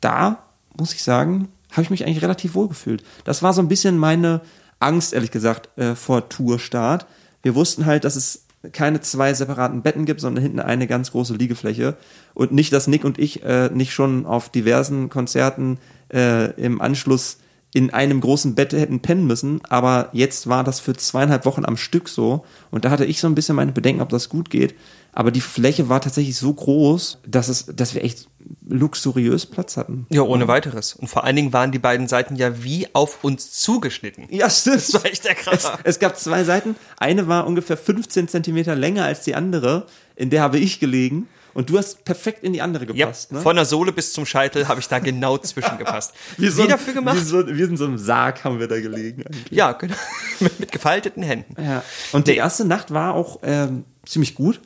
da 0.00 0.44
muss 0.78 0.94
ich 0.94 1.02
sagen, 1.02 1.48
habe 1.72 1.82
ich 1.82 1.90
mich 1.90 2.04
eigentlich 2.04 2.22
relativ 2.22 2.54
wohl 2.54 2.68
gefühlt. 2.68 3.02
Das 3.24 3.42
war 3.42 3.52
so 3.52 3.62
ein 3.62 3.68
bisschen 3.68 3.98
meine 3.98 4.42
Angst, 4.78 5.12
ehrlich 5.12 5.30
gesagt, 5.30 5.76
äh, 5.78 5.94
vor 5.94 6.28
Tourstart. 6.28 7.06
Wir 7.42 7.54
wussten 7.54 7.86
halt, 7.86 8.04
dass 8.04 8.16
es 8.16 8.44
keine 8.70 9.00
zwei 9.00 9.34
separaten 9.34 9.82
Betten 9.82 10.04
gibt, 10.04 10.20
sondern 10.20 10.42
hinten 10.42 10.60
eine 10.60 10.86
ganz 10.86 11.10
große 11.10 11.34
Liegefläche. 11.34 11.96
Und 12.34 12.52
nicht, 12.52 12.72
dass 12.72 12.86
Nick 12.86 13.04
und 13.04 13.18
ich 13.18 13.42
äh, 13.42 13.70
nicht 13.72 13.92
schon 13.92 14.24
auf 14.26 14.48
diversen 14.48 15.08
Konzerten 15.08 15.78
äh, 16.12 16.52
im 16.52 16.80
Anschluss 16.80 17.38
in 17.74 17.90
einem 17.90 18.20
großen 18.20 18.54
Bett 18.54 18.72
hätten 18.74 19.00
pennen 19.00 19.26
müssen, 19.26 19.60
aber 19.68 20.10
jetzt 20.12 20.46
war 20.46 20.62
das 20.62 20.78
für 20.78 20.92
zweieinhalb 20.94 21.46
Wochen 21.46 21.64
am 21.64 21.78
Stück 21.78 22.08
so. 22.08 22.44
Und 22.70 22.84
da 22.84 22.90
hatte 22.90 23.06
ich 23.06 23.18
so 23.18 23.26
ein 23.26 23.34
bisschen 23.34 23.56
meine 23.56 23.72
Bedenken, 23.72 24.02
ob 24.02 24.10
das 24.10 24.28
gut 24.28 24.50
geht. 24.50 24.74
Aber 25.14 25.30
die 25.30 25.40
Fläche 25.40 25.88
war 25.88 26.00
tatsächlich 26.00 26.36
so 26.36 26.52
groß, 26.52 27.18
dass 27.26 27.48
es, 27.48 27.66
dass 27.66 27.94
wir 27.94 28.04
echt 28.04 28.28
luxuriös 28.66 29.46
Platz 29.46 29.76
hatten. 29.76 30.06
Ja, 30.10 30.22
ohne 30.22 30.48
weiteres. 30.48 30.94
Und 30.94 31.08
vor 31.08 31.24
allen 31.24 31.36
Dingen 31.36 31.52
waren 31.52 31.72
die 31.72 31.78
beiden 31.78 32.08
Seiten 32.08 32.36
ja 32.36 32.62
wie 32.62 32.88
auf 32.94 33.22
uns 33.24 33.52
zugeschnitten. 33.52 34.26
Ja, 34.30 34.48
stimmt. 34.50 34.76
Das 34.76 34.94
war 34.94 35.04
echt 35.06 35.24
der 35.24 35.32
Es, 35.32 35.44
Kracher. 35.44 35.78
es 35.84 35.98
gab 35.98 36.18
zwei 36.18 36.44
Seiten. 36.44 36.76
Eine 36.98 37.28
war 37.28 37.46
ungefähr 37.46 37.76
15 37.76 38.28
Zentimeter 38.28 38.74
länger 38.74 39.04
als 39.04 39.22
die 39.22 39.34
andere. 39.34 39.86
In 40.16 40.30
der 40.30 40.42
habe 40.42 40.58
ich 40.58 40.80
gelegen. 40.80 41.28
Und 41.54 41.68
du 41.70 41.78
hast 41.78 42.04
perfekt 42.04 42.42
in 42.44 42.52
die 42.52 42.62
andere 42.62 42.86
Ja, 42.86 43.06
gepasst. 43.06 43.32
ne? 43.32 43.40
von 43.40 43.56
der 43.56 43.64
Sohle 43.64 43.92
bis 43.92 44.12
zum 44.12 44.24
Scheitel 44.26 44.68
habe 44.68 44.80
ich 44.80 44.88
da 44.88 44.98
genau 44.98 45.36
zwischengepasst. 45.38 46.14
Wie, 46.38 46.48
so 46.48 46.58
Wie 46.58 46.62
ein- 46.62 46.68
dafür 46.70 46.94
gemacht? 46.94 47.16
Wie, 47.16 47.20
so, 47.24 47.46
wie 47.46 47.62
in 47.62 47.76
so 47.76 47.84
einem 47.84 47.98
Sarg 47.98 48.42
haben 48.44 48.58
wir 48.58 48.68
da 48.68 48.80
gelegen. 48.80 49.24
Eigentlich. 49.26 49.50
Ja, 49.50 49.72
genau. 49.72 49.94
mit, 50.40 50.60
mit 50.60 50.72
gefalteten 50.72 51.22
Händen. 51.22 51.54
Ja. 51.62 51.82
Und 52.12 52.26
die 52.28 52.36
erste 52.36 52.64
Nacht 52.64 52.92
war 52.92 53.14
auch 53.14 53.40
ähm, 53.42 53.84
ziemlich 54.06 54.34
gut. 54.34 54.60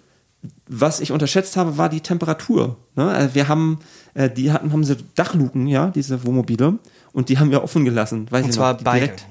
Was 0.69 1.01
ich 1.01 1.11
unterschätzt 1.13 1.57
habe, 1.57 1.77
war 1.77 1.89
die 1.89 2.01
Temperatur. 2.01 2.77
Ne? 2.95 3.09
Also 3.09 3.35
wir 3.35 3.49
haben, 3.49 3.81
äh, 4.15 4.31
die 4.31 4.53
hatten, 4.53 4.73
haben 4.73 4.85
sie 4.85 4.97
Dachluken, 5.17 5.67
ja, 5.67 5.89
diese 5.91 6.25
Wohnmobile, 6.25 6.79
und 7.13 7.29
die 7.31 7.39
haben 7.39 7.51
wir 7.51 7.65
offen 7.65 7.85
gelassen. 7.85 8.27
Weiß 8.31 8.45
Und 8.45 8.53
zwar 8.53 8.75
noch, 8.75 8.83
beide. 8.83 9.07
direkt. 9.07 9.27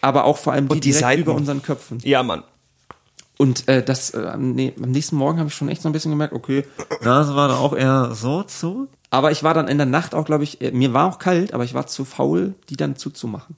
Aber 0.00 0.24
auch 0.24 0.38
vor 0.38 0.52
allem 0.54 0.68
die, 0.68 0.72
Und 0.72 0.84
die 0.84 0.90
direkt 0.90 1.00
Seiten. 1.02 1.22
über 1.22 1.34
unseren 1.34 1.62
Köpfen. 1.62 1.98
Ja, 2.04 2.22
Mann. 2.22 2.42
Und 3.38 3.68
äh, 3.68 3.82
das 3.82 4.14
äh, 4.14 4.18
am, 4.18 4.52
nee, 4.52 4.72
am 4.82 4.90
nächsten 4.90 5.16
Morgen 5.16 5.38
habe 5.38 5.48
ich 5.48 5.54
schon 5.54 5.68
echt 5.68 5.82
so 5.82 5.88
ein 5.88 5.92
bisschen 5.92 6.10
gemerkt, 6.10 6.32
okay, 6.32 6.64
das 7.02 7.34
war 7.34 7.48
dann 7.48 7.58
auch 7.58 7.76
eher 7.76 8.14
so 8.14 8.42
zu. 8.42 8.88
Aber 9.10 9.30
ich 9.30 9.42
war 9.42 9.54
dann 9.54 9.68
in 9.68 9.78
der 9.78 9.86
Nacht 9.86 10.14
auch, 10.14 10.24
glaube 10.24 10.44
ich, 10.44 10.60
äh, 10.60 10.70
mir 10.70 10.92
war 10.92 11.06
auch 11.06 11.18
kalt, 11.18 11.52
aber 11.52 11.64
ich 11.64 11.74
war 11.74 11.86
zu 11.86 12.04
faul, 12.04 12.54
die 12.70 12.76
dann 12.76 12.96
zuzumachen. 12.96 13.56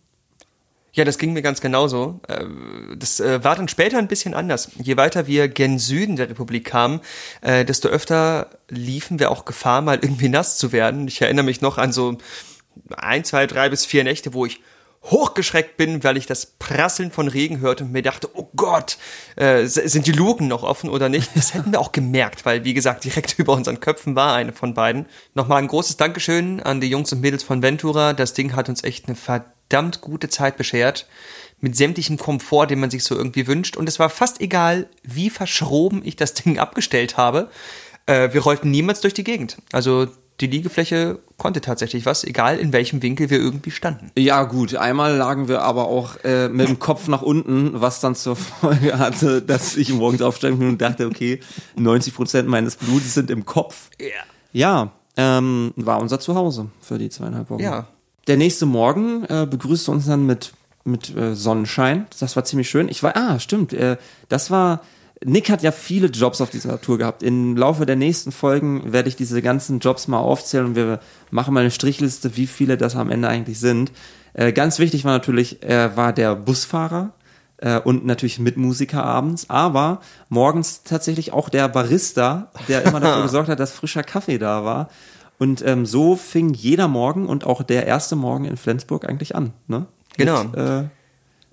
Ja, 0.93 1.05
das 1.05 1.19
ging 1.19 1.33
mir 1.33 1.43
ganz 1.43 1.61
genauso. 1.61 2.21
Äh, 2.27 2.45
das 2.97 3.21
äh, 3.21 3.45
war 3.45 3.55
dann 3.55 3.69
später 3.69 3.99
ein 3.99 4.09
bisschen 4.09 4.35
anders. 4.35 4.71
Je 4.83 4.97
weiter 4.97 5.29
wir 5.29 5.47
gen 5.49 5.79
Süden 5.79 6.17
der 6.17 6.29
Republik 6.29 6.65
kamen, 6.65 7.01
äh, 7.41 7.65
desto 7.65 7.89
öfter 7.89 8.51
liefen 8.69 9.21
wir 9.21 9.31
auch 9.31 9.45
Gefahr, 9.45 9.81
mal 9.81 10.01
irgendwie 10.03 10.29
nass 10.29 10.59
zu 10.59 10.73
werden. 10.73 11.07
Ich 11.07 11.23
erinnere 11.23 11.45
mich 11.45 11.61
noch 11.61 11.79
an 11.79 11.93
so 11.93 12.19
ein, 12.97 13.23
zwei, 13.23 13.47
drei 13.47 13.69
bis 13.69 13.87
vier 13.87 14.03
Nächte, 14.03 14.35
wo 14.35 14.45
ich 14.45 14.61
hochgeschreckt 15.05 15.77
bin, 15.77 16.03
weil 16.05 16.17
ich 16.17 16.27
das 16.27 16.47
Prasseln 16.47 17.11
von 17.11 17.29
Regen 17.29 17.61
hörte 17.61 17.85
und 17.85 17.93
mir 17.93 18.03
dachte, 18.03 18.29
oh 18.35 18.51
Gott, 18.57 18.99
äh, 19.37 19.65
sind 19.67 20.07
die 20.07 20.13
Luken 20.13 20.49
noch 20.49 20.63
offen 20.63 20.91
oder 20.91 21.09
nicht? 21.09 21.31
Das 21.35 21.55
hätten 21.55 21.73
wir 21.73 21.81
auch 21.81 21.93
gemerkt, 21.93 22.45
weil, 22.45 22.65
wie 22.65 22.75
gesagt, 22.75 23.05
direkt 23.05 23.35
über 23.39 23.55
unseren 23.55 23.81
Köpfen 23.81 24.17
war 24.17 24.35
eine 24.35 24.53
von 24.53 24.75
beiden. 24.75 25.07
Nochmal 25.35 25.63
ein 25.63 25.69
großes 25.69 25.97
Dankeschön 25.97 26.61
an 26.61 26.81
die 26.81 26.89
Jungs 26.89 27.13
und 27.13 27.21
Mädels 27.21 27.43
von 27.43 27.63
Ventura. 27.63 28.13
Das 28.13 28.35
Ding 28.35 28.55
hat 28.55 28.69
uns 28.69 28.85
echt 28.85 29.07
eine 29.07 29.17
verdammt 29.17 30.01
gute 30.01 30.29
Zeit 30.29 30.57
beschert. 30.57 31.09
Mit 31.61 31.77
sämtlichem 31.77 32.19
Komfort, 32.19 32.67
den 32.67 32.79
man 32.79 32.91
sich 32.91 33.03
so 33.03 33.17
irgendwie 33.17 33.47
wünscht. 33.47 33.77
Und 33.77 33.89
es 33.89 33.99
war 33.99 34.11
fast 34.11 34.41
egal, 34.41 34.89
wie 35.03 35.31
verschroben 35.31 36.03
ich 36.05 36.17
das 36.17 36.35
Ding 36.35 36.59
abgestellt 36.59 37.17
habe. 37.17 37.51
Äh, 38.07 38.33
wir 38.33 38.43
rollten 38.43 38.71
niemals 38.71 39.01
durch 39.01 39.15
die 39.15 39.25
Gegend. 39.25 39.59
Also 39.73 40.09
die 40.41 40.47
Liegefläche 40.47 41.19
konnte 41.37 41.61
tatsächlich 41.61 42.07
was, 42.07 42.23
egal 42.23 42.59
in 42.59 42.73
welchem 42.73 43.03
Winkel 43.03 43.29
wir 43.31 43.39
irgendwie 43.39 43.71
standen. 43.71 44.11
Ja, 44.17 44.45
gut, 44.45 44.77
einmal 44.77 45.17
lagen 45.17 45.49
wir 45.49 45.63
aber 45.63 45.89
auch 45.89 46.23
äh, 46.25 46.49
mit 46.49 46.69
dem 46.69 46.79
Kopf 46.79 47.09
nach 47.09 47.23
unten, 47.23 47.81
was 47.81 48.01
dann 48.01 48.15
zur 48.15 48.37
Folge 48.37 48.99
hatte, 48.99 49.43
dass 49.43 49.77
ich 49.77 49.93
morgens 49.93 50.23
aufstanden 50.23 50.61
bin 50.61 50.69
und 50.71 50.81
dachte, 50.81 51.07
okay, 51.07 51.41
90 51.77 52.15
Prozent 52.15 52.49
meines 52.49 52.77
Blutes 52.77 53.15
sind 53.15 53.31
im 53.31 53.45
Kopf. 53.45 53.91
Ja. 54.01 54.07
Ja, 54.53 54.93
ähm, 55.17 55.73
war 55.77 56.01
unser 56.01 56.21
Zuhause 56.21 56.69
für 56.81 56.99
die 56.99 57.11
zweieinhalb 57.11 57.51
Wochen. 57.51 57.63
Ja. 57.63 57.89
Der 58.29 58.37
nächste 58.37 58.67
Morgen 58.67 59.25
äh, 59.25 59.47
begrüßte 59.51 59.91
uns 59.91 60.07
dann 60.07 60.25
mit, 60.25 60.53
mit 60.85 61.15
äh, 61.17 61.35
Sonnenschein. 61.35 62.07
Das 62.21 62.37
war 62.37 62.45
ziemlich 62.45 62.71
schön. 62.71 62.89
Ich 62.89 63.03
war, 63.03 63.17
ah, 63.17 63.39
stimmt, 63.41 63.73
äh, 63.73 63.97
das 64.29 64.51
war 64.51 64.83
Nick 65.25 65.51
hat 65.51 65.63
ja 65.63 65.73
viele 65.73 66.09
Jobs 66.09 66.41
auf 66.41 66.51
dieser 66.51 66.81
Tour 66.81 66.99
gehabt. 66.99 67.23
Im 67.23 67.57
Laufe 67.57 67.87
der 67.87 67.97
nächsten 67.97 68.31
Folgen 68.31 68.93
werde 68.93 69.09
ich 69.09 69.17
diese 69.17 69.43
ganzen 69.43 69.81
Jobs 69.81 70.07
mal 70.07 70.19
aufzählen 70.19 70.67
und 70.67 70.77
wir 70.77 71.01
machen 71.31 71.55
mal 71.55 71.61
eine 71.61 71.71
Strichliste, 71.71 72.37
wie 72.37 72.47
viele 72.47 72.77
das 72.77 72.95
am 72.95 73.11
Ende 73.11 73.29
eigentlich 73.29 73.59
sind. 73.59 73.91
Äh, 74.35 74.53
ganz 74.53 74.79
wichtig 74.79 75.05
war 75.05 75.13
natürlich, 75.13 75.63
er 75.63 75.97
war 75.97 76.13
der 76.13 76.37
Busfahrer 76.37 77.13
äh, 77.57 77.81
und 77.81 78.07
natürlich 78.07 78.39
Mitmusiker 78.39 79.05
abends, 79.05 79.51
aber 79.51 80.01
morgens 80.29 80.85
tatsächlich 80.85 81.33
auch 81.33 81.49
der 81.49 81.69
Barista, 81.69 82.53
der 82.69 82.85
immer 82.85 83.01
dafür 83.01 83.23
gesorgt 83.25 83.49
hat, 83.49 83.59
dass 83.59 83.73
frischer 83.73 84.05
Kaffee 84.05 84.39
da 84.39 84.65
war. 84.65 84.89
Und 85.39 85.65
ähm, 85.65 85.87
so 85.87 86.17
fing 86.17 86.53
jeder 86.53 86.89
Morgen 86.89 87.27
und 87.27 87.45
auch 87.45 87.63
der 87.63 87.87
erste 87.87 88.17
Morgen 88.17 88.45
in 88.45 88.57
Flensburg 88.57 89.09
eigentlich 89.09 89.35
an. 89.35 89.53
Ne? 89.67 89.87
Genau. 90.17 90.45
Mit, 90.45 90.57
äh, 90.57 90.85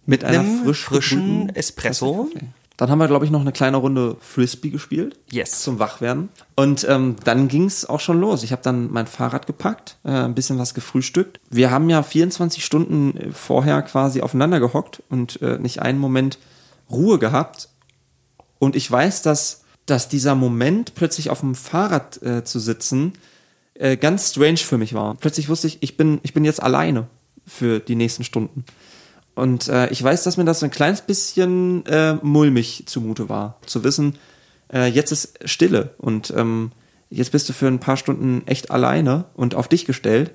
mit 0.05 0.23
einer 0.23 0.39
einem 0.39 0.63
frisch 0.63 0.83
frischen 0.83 1.55
Espresso. 1.55 2.29
Kaffee. 2.31 2.45
Dann 2.77 2.89
haben 2.89 2.99
wir, 2.99 3.07
glaube 3.07 3.23
ich, 3.23 3.31
noch 3.31 3.41
eine 3.41 3.53
kleine 3.53 3.77
Runde 3.77 4.17
Frisbee 4.19 4.69
gespielt. 4.69 5.17
Yes. 5.31 5.61
Zum 5.61 5.79
Wachwerden. 5.79 6.29
Und 6.55 6.85
ähm, 6.89 7.15
dann 7.23 7.47
ging 7.47 7.65
es 7.65 7.87
auch 7.87 8.01
schon 8.01 8.19
los. 8.19 8.43
Ich 8.43 8.51
habe 8.51 8.61
dann 8.61 8.91
mein 8.91 9.07
Fahrrad 9.07 9.47
gepackt, 9.47 9.97
äh, 10.03 10.11
ein 10.11 10.35
bisschen 10.35 10.59
was 10.59 10.73
gefrühstückt. 10.73 11.39
Wir 11.49 11.71
haben 11.71 11.89
ja 11.89 12.03
24 12.03 12.65
Stunden 12.65 13.17
äh, 13.17 13.31
vorher 13.31 13.81
quasi 13.83 14.21
aufeinander 14.21 14.59
gehockt 14.59 15.01
und 15.09 15.41
äh, 15.41 15.57
nicht 15.57 15.81
einen 15.81 15.99
Moment 15.99 16.37
Ruhe 16.89 17.17
gehabt. 17.17 17.69
Und 18.59 18.75
ich 18.75 18.91
weiß, 18.91 19.21
dass, 19.21 19.63
dass 19.85 20.09
dieser 20.09 20.35
Moment, 20.35 20.95
plötzlich 20.95 21.29
auf 21.29 21.39
dem 21.39 21.55
Fahrrad 21.55 22.21
äh, 22.23 22.43
zu 22.43 22.59
sitzen, 22.59 23.13
äh, 23.75 23.95
ganz 23.95 24.31
strange 24.31 24.57
für 24.57 24.77
mich 24.77 24.93
war. 24.93 25.15
Plötzlich 25.15 25.47
wusste 25.47 25.67
ich, 25.67 25.77
ich 25.81 25.95
bin, 25.95 26.19
ich 26.23 26.33
bin 26.33 26.43
jetzt 26.43 26.61
alleine 26.61 27.07
für 27.45 27.79
die 27.79 27.95
nächsten 27.95 28.23
Stunden. 28.23 28.65
Und 29.35 29.67
äh, 29.67 29.89
ich 29.89 30.01
weiß, 30.01 30.23
dass 30.23 30.37
mir 30.37 30.45
das 30.45 30.61
so 30.61 30.65
ein 30.65 30.71
kleines 30.71 31.01
bisschen 31.01 31.85
äh, 31.85 32.15
mulmig 32.21 32.83
zumute 32.87 33.27
war, 33.27 33.59
zu 33.65 33.83
wissen, 33.83 34.17
äh, 34.73 34.87
jetzt 34.87 35.11
ist 35.11 35.37
Stille 35.43 35.93
und 35.97 36.33
ähm, 36.35 36.71
jetzt 37.09 37.33
bist 37.33 37.47
du 37.49 37.53
für 37.53 37.67
ein 37.67 37.79
paar 37.79 37.97
Stunden 37.97 38.43
echt 38.47 38.71
alleine 38.71 39.25
und 39.35 39.53
auf 39.53 39.67
dich 39.67 39.85
gestellt. 39.85 40.31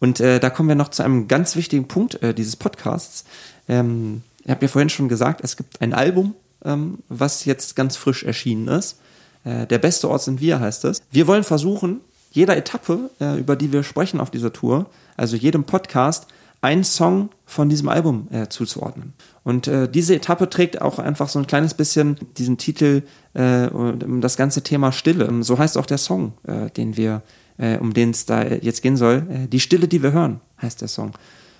Und 0.00 0.20
äh, 0.20 0.40
da 0.40 0.48
kommen 0.48 0.68
wir 0.70 0.76
noch 0.76 0.88
zu 0.88 1.02
einem 1.02 1.28
ganz 1.28 1.54
wichtigen 1.54 1.86
Punkt 1.86 2.22
äh, 2.22 2.32
dieses 2.32 2.56
Podcasts. 2.56 3.24
Ähm, 3.68 4.22
ich 4.42 4.50
habe 4.50 4.62
ja 4.62 4.68
vorhin 4.68 4.88
schon 4.88 5.10
gesagt, 5.10 5.42
es 5.44 5.58
gibt 5.58 5.82
ein 5.82 5.92
Album, 5.92 6.34
ähm, 6.64 7.00
was 7.10 7.44
jetzt 7.44 7.76
ganz 7.76 7.96
frisch 7.96 8.24
erschienen 8.24 8.68
ist. 8.68 8.98
Äh, 9.44 9.66
Der 9.66 9.78
beste 9.78 10.08
Ort 10.08 10.22
sind 10.22 10.40
wir, 10.40 10.60
heißt 10.60 10.86
es. 10.86 11.02
Wir 11.10 11.26
wollen 11.26 11.44
versuchen, 11.44 12.00
jeder 12.32 12.56
Etappe, 12.56 13.10
über 13.18 13.56
die 13.56 13.72
wir 13.72 13.82
sprechen 13.82 14.20
auf 14.20 14.30
dieser 14.30 14.52
Tour, 14.52 14.86
also 15.16 15.34
jedem 15.34 15.64
Podcast, 15.64 16.28
einen 16.62 16.84
Song 16.84 17.30
von 17.46 17.68
diesem 17.68 17.88
Album 17.88 18.28
äh, 18.30 18.48
zuzuordnen. 18.48 19.14
Und 19.44 19.66
äh, 19.66 19.90
diese 19.90 20.14
Etappe 20.14 20.50
trägt 20.50 20.80
auch 20.80 20.98
einfach 20.98 21.28
so 21.28 21.38
ein 21.38 21.46
kleines 21.46 21.74
bisschen 21.74 22.16
diesen 22.36 22.58
Titel 22.58 23.02
äh, 23.34 23.66
um 23.68 24.20
das 24.20 24.36
ganze 24.36 24.62
Thema 24.62 24.92
Stille. 24.92 25.42
So 25.42 25.58
heißt 25.58 25.78
auch 25.78 25.86
der 25.86 25.98
Song, 25.98 26.34
äh, 26.46 26.70
den 26.70 26.96
wir, 26.96 27.22
äh, 27.56 27.78
um 27.78 27.94
den 27.94 28.10
es 28.10 28.26
da 28.26 28.44
jetzt 28.44 28.82
gehen 28.82 28.96
soll. 28.96 29.26
Äh, 29.30 29.48
die 29.48 29.60
Stille, 29.60 29.88
die 29.88 30.02
wir 30.02 30.12
hören, 30.12 30.40
heißt 30.60 30.80
der 30.80 30.88
Song. 30.88 31.12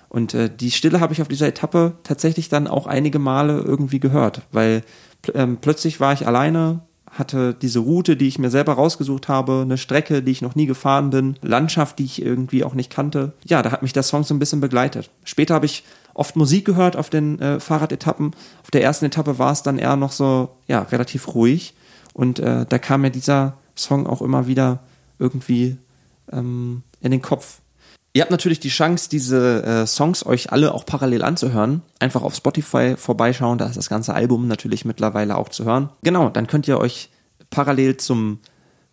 Und 0.07 0.35
die 0.59 0.71
Stille 0.71 0.99
habe 0.99 1.13
ich 1.13 1.21
auf 1.21 1.29
dieser 1.29 1.47
Etappe 1.47 1.93
tatsächlich 2.03 2.49
dann 2.49 2.67
auch 2.67 2.85
einige 2.85 3.17
Male 3.17 3.61
irgendwie 3.61 4.01
gehört, 4.01 4.41
weil 4.51 4.83
ähm, 5.33 5.59
plötzlich 5.61 6.01
war 6.01 6.11
ich 6.11 6.27
alleine, 6.27 6.81
hatte 7.11 7.53
diese 7.53 7.79
Route, 7.79 8.15
die 8.15 8.27
ich 8.27 8.39
mir 8.39 8.49
selber 8.49 8.73
rausgesucht 8.73 9.27
habe, 9.27 9.61
eine 9.61 9.77
Strecke, 9.77 10.23
die 10.23 10.31
ich 10.31 10.41
noch 10.41 10.55
nie 10.55 10.65
gefahren 10.65 11.09
bin, 11.09 11.35
Landschaft, 11.41 11.99
die 11.99 12.05
ich 12.05 12.21
irgendwie 12.21 12.63
auch 12.63 12.73
nicht 12.73 12.89
kannte. 12.89 13.33
Ja, 13.43 13.61
da 13.61 13.71
hat 13.71 13.81
mich 13.81 13.93
der 13.93 14.03
Song 14.03 14.23
so 14.23 14.33
ein 14.33 14.39
bisschen 14.39 14.61
begleitet. 14.61 15.09
Später 15.25 15.53
habe 15.53 15.65
ich 15.65 15.83
oft 16.13 16.35
Musik 16.35 16.65
gehört 16.65 16.95
auf 16.95 17.09
den 17.09 17.39
äh, 17.39 17.59
Fahrradetappen. 17.59 18.33
Auf 18.63 18.71
der 18.71 18.83
ersten 18.83 19.05
Etappe 19.05 19.37
war 19.39 19.51
es 19.51 19.61
dann 19.61 19.77
eher 19.77 19.97
noch 19.97 20.11
so, 20.11 20.49
ja, 20.67 20.81
relativ 20.83 21.35
ruhig. 21.35 21.73
Und 22.13 22.39
äh, 22.39 22.65
da 22.67 22.79
kam 22.79 23.01
mir 23.01 23.11
dieser 23.11 23.57
Song 23.75 24.07
auch 24.07 24.21
immer 24.21 24.47
wieder 24.47 24.79
irgendwie 25.19 25.77
ähm, 26.31 26.83
in 27.01 27.11
den 27.11 27.21
Kopf. 27.21 27.59
Ihr 28.13 28.21
habt 28.21 28.31
natürlich 28.31 28.59
die 28.59 28.69
Chance, 28.69 29.09
diese 29.09 29.63
äh, 29.63 29.87
Songs 29.87 30.25
euch 30.25 30.51
alle 30.51 30.73
auch 30.73 30.85
parallel 30.85 31.23
anzuhören. 31.23 31.81
Einfach 31.99 32.23
auf 32.23 32.35
Spotify 32.35 32.95
vorbeischauen, 32.97 33.57
da 33.57 33.67
ist 33.67 33.77
das 33.77 33.89
ganze 33.89 34.13
Album 34.13 34.47
natürlich 34.47 34.83
mittlerweile 34.83 35.37
auch 35.37 35.47
zu 35.47 35.63
hören. 35.63 35.89
Genau, 36.03 36.29
dann 36.29 36.47
könnt 36.47 36.67
ihr 36.67 36.77
euch 36.77 37.09
parallel 37.49 37.97
zum 37.97 38.39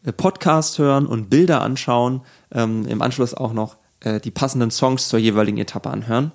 äh, 0.04 0.12
Podcast 0.12 0.78
hören 0.78 1.06
und 1.06 1.30
Bilder 1.30 1.62
anschauen. 1.62 2.22
Ähm, 2.52 2.86
Im 2.86 3.02
Anschluss 3.02 3.34
auch 3.34 3.52
noch 3.52 3.76
äh, 4.00 4.20
die 4.20 4.30
passenden 4.30 4.70
Songs 4.70 5.08
zur 5.08 5.18
jeweiligen 5.18 5.58
Etappe 5.58 5.90
anhören. 5.90 6.30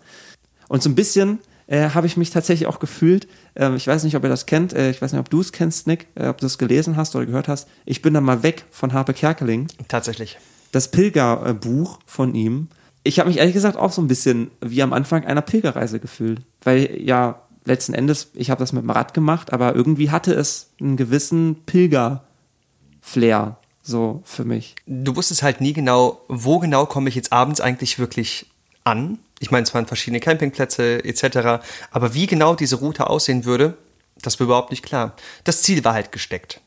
Und 0.67 0.83
so 0.83 0.89
ein 0.89 0.95
bisschen 0.95 1.39
äh, 1.67 1.89
habe 1.91 2.07
ich 2.07 2.17
mich 2.17 2.31
tatsächlich 2.31 2.67
auch 2.67 2.79
gefühlt. 2.79 3.29
Ähm, 3.55 3.77
ich 3.77 3.87
weiß 3.87 4.03
nicht, 4.03 4.17
ob 4.17 4.23
ihr 4.23 4.29
das 4.29 4.45
kennt. 4.45 4.73
Äh, 4.73 4.89
ich 4.89 5.01
weiß 5.01 5.13
nicht, 5.13 5.21
ob 5.21 5.29
du 5.29 5.39
es 5.39 5.53
kennst, 5.53 5.87
Nick, 5.87 6.07
äh, 6.15 6.27
ob 6.27 6.39
du 6.39 6.47
es 6.47 6.57
gelesen 6.57 6.97
hast 6.97 7.15
oder 7.15 7.25
gehört 7.25 7.47
hast. 7.47 7.69
Ich 7.85 8.01
bin 8.01 8.13
dann 8.13 8.25
mal 8.25 8.43
weg 8.43 8.65
von 8.71 8.91
Harpe 8.91 9.13
Kerkeling 9.13 9.67
Tatsächlich. 9.87 10.37
Das 10.73 10.91
Pilgerbuch 10.91 11.99
von 12.05 12.35
ihm. 12.35 12.67
Ich 13.03 13.19
habe 13.19 13.29
mich 13.29 13.37
ehrlich 13.37 13.53
gesagt 13.53 13.77
auch 13.77 13.93
so 13.93 14.01
ein 14.01 14.07
bisschen 14.07 14.51
wie 14.59 14.83
am 14.83 14.91
Anfang 14.91 15.23
einer 15.25 15.41
Pilgerreise 15.41 16.01
gefühlt, 16.01 16.41
weil 16.63 16.99
ja 17.01 17.41
letzten 17.63 17.93
Endes, 17.93 18.31
ich 18.33 18.49
habe 18.49 18.59
das 18.59 18.73
mit 18.73 18.83
dem 18.83 18.89
Rad 18.89 19.13
gemacht, 19.13 19.53
aber 19.53 19.75
irgendwie 19.75 20.11
hatte 20.11 20.33
es 20.33 20.71
einen 20.81 20.97
gewissen 20.97 21.63
Pilger-Flair 21.65 23.57
so 23.81 24.21
für 24.25 24.45
mich. 24.45 24.75
Du 24.87 25.15
wusstest 25.15 25.43
halt 25.43 25.61
nie 25.61 25.73
genau, 25.73 26.21
wo 26.27 26.59
genau 26.59 26.85
komme 26.85 27.09
ich 27.09 27.15
jetzt 27.15 27.31
abends 27.31 27.61
eigentlich 27.61 27.99
wirklich 27.99 28.47
an. 28.83 29.19
Ich 29.39 29.51
meine, 29.51 29.63
es 29.63 29.73
waren 29.73 29.85
verschiedene 29.85 30.19
Campingplätze 30.21 31.03
etc. 31.03 31.63
Aber 31.91 32.13
wie 32.13 32.27
genau 32.27 32.55
diese 32.55 32.77
Route 32.77 33.09
aussehen 33.09 33.45
würde, 33.45 33.77
das 34.21 34.39
war 34.39 34.45
überhaupt 34.45 34.71
nicht 34.71 34.83
klar. 34.83 35.15
Das 35.43 35.61
Ziel 35.61 35.83
war 35.83 35.93
halt 35.93 36.11
gesteckt. 36.11 36.61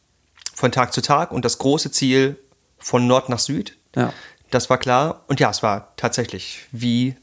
Von 0.55 0.73
Tag 0.73 0.92
zu 0.92 1.01
Tag 1.01 1.33
und 1.33 1.45
das 1.45 1.59
große 1.59 1.90
Ziel 1.90 2.38
von 2.79 3.07
Nord 3.07 3.29
nach 3.29 3.38
Süd. 3.38 3.77
Ja. 3.96 4.12
Das 4.50 4.70
war 4.70 4.78
klar. 4.78 5.24
Und 5.26 5.40
ja, 5.40 5.50
es 5.50 5.62
war 5.62 5.92
tatsächlich 5.96 6.66
wie 6.70 7.16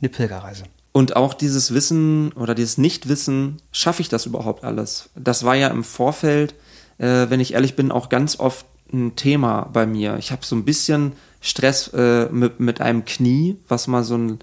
eine 0.00 0.08
Pilgerreise. 0.08 0.64
Und 0.92 1.16
auch 1.16 1.34
dieses 1.34 1.74
Wissen 1.74 2.32
oder 2.32 2.54
dieses 2.54 2.78
Nichtwissen, 2.78 3.56
schaffe 3.72 4.02
ich 4.02 4.08
das 4.08 4.26
überhaupt 4.26 4.64
alles? 4.64 5.10
Das 5.16 5.44
war 5.44 5.54
ja 5.54 5.68
im 5.68 5.84
Vorfeld, 5.84 6.54
äh, 6.98 7.26
wenn 7.28 7.40
ich 7.40 7.54
ehrlich 7.54 7.74
bin, 7.74 7.90
auch 7.90 8.08
ganz 8.08 8.38
oft 8.38 8.66
ein 8.92 9.16
Thema 9.16 9.68
bei 9.72 9.86
mir. 9.86 10.16
Ich 10.18 10.30
habe 10.30 10.44
so 10.44 10.54
ein 10.54 10.64
bisschen 10.64 11.14
Stress 11.40 11.88
äh, 11.88 12.26
mit, 12.26 12.60
mit 12.60 12.80
einem 12.80 13.04
Knie, 13.04 13.56
was 13.68 13.86
mal 13.86 14.04
so 14.04 14.16
ein 14.16 14.38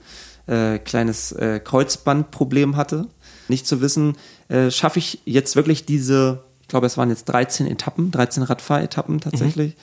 äh, 0.47 0.77
kleines 0.79 1.31
äh, 1.31 1.59
Kreuzbandproblem 1.63 2.75
hatte. 2.75 3.07
Nicht 3.47 3.65
zu 3.65 3.81
wissen, 3.81 4.17
äh, 4.49 4.71
schaffe 4.71 4.99
ich 4.99 5.21
jetzt 5.25 5.55
wirklich 5.55 5.85
diese, 5.85 6.43
ich 6.61 6.67
glaube, 6.67 6.85
es 6.85 6.97
waren 6.97 7.09
jetzt 7.09 7.25
13 7.25 7.67
Etappen, 7.67 8.11
13 8.11 8.43
Radfahretappen 8.43 9.21
tatsächlich. 9.21 9.75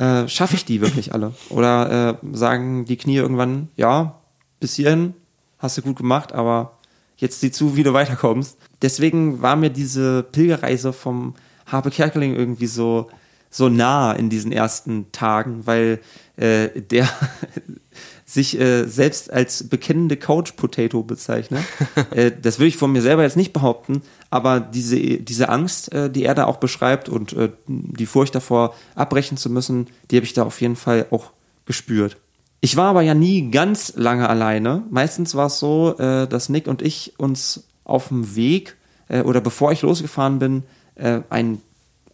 Äh, 0.00 0.28
schaffe 0.28 0.54
ich 0.56 0.64
die 0.64 0.80
wirklich 0.80 1.12
alle? 1.12 1.34
Oder 1.50 2.18
äh, 2.22 2.26
sagen 2.34 2.86
die 2.86 2.96
Knie 2.96 3.16
irgendwann, 3.16 3.68
ja, 3.76 4.18
bis 4.58 4.74
hierhin 4.74 5.12
hast 5.58 5.76
du 5.76 5.82
gut 5.82 5.96
gemacht, 5.96 6.32
aber 6.32 6.78
jetzt 7.18 7.40
sieh 7.40 7.50
zu, 7.50 7.76
wie 7.76 7.82
du 7.82 7.92
weiterkommst. 7.92 8.56
Deswegen 8.80 9.42
war 9.42 9.56
mir 9.56 9.68
diese 9.68 10.22
Pilgerreise 10.22 10.94
vom 10.94 11.34
Harpe 11.66 11.90
Kerkeling 11.90 12.34
irgendwie 12.34 12.66
so, 12.66 13.10
so 13.50 13.68
nah 13.68 14.12
in 14.12 14.30
diesen 14.30 14.52
ersten 14.52 15.12
Tagen, 15.12 15.66
weil 15.66 16.00
äh, 16.40 16.80
der, 16.80 17.08
sich 18.24 18.58
äh, 18.58 18.84
selbst 18.84 19.32
als 19.32 19.68
bekennende 19.68 20.16
Couch 20.16 20.56
Potato 20.56 21.02
bezeichnet. 21.02 21.64
äh, 22.10 22.30
das 22.40 22.58
würde 22.58 22.68
ich 22.68 22.76
von 22.76 22.92
mir 22.92 23.02
selber 23.02 23.22
jetzt 23.22 23.36
nicht 23.36 23.52
behaupten, 23.52 24.02
aber 24.30 24.60
diese, 24.60 24.98
diese 24.98 25.48
Angst, 25.48 25.92
äh, 25.92 26.10
die 26.10 26.24
er 26.24 26.34
da 26.34 26.46
auch 26.46 26.56
beschreibt 26.56 27.08
und 27.08 27.32
äh, 27.34 27.50
die 27.66 28.06
Furcht 28.06 28.34
davor, 28.34 28.74
abbrechen 28.94 29.36
zu 29.36 29.50
müssen, 29.50 29.88
die 30.10 30.16
habe 30.16 30.24
ich 30.24 30.32
da 30.32 30.44
auf 30.44 30.60
jeden 30.60 30.76
Fall 30.76 31.06
auch 31.10 31.32
gespürt. 31.66 32.16
Ich 32.60 32.76
war 32.76 32.90
aber 32.90 33.02
ja 33.02 33.14
nie 33.14 33.50
ganz 33.50 33.94
lange 33.96 34.28
alleine. 34.28 34.82
Meistens 34.90 35.34
war 35.34 35.46
es 35.46 35.58
so, 35.58 35.96
äh, 35.98 36.26
dass 36.26 36.48
Nick 36.48 36.68
und 36.68 36.82
ich 36.82 37.14
uns 37.18 37.64
auf 37.84 38.08
dem 38.08 38.36
Weg 38.36 38.76
äh, 39.08 39.22
oder 39.22 39.40
bevor 39.40 39.72
ich 39.72 39.82
losgefahren 39.82 40.38
bin, 40.38 40.62
äh, 40.94 41.20
einen, 41.30 41.62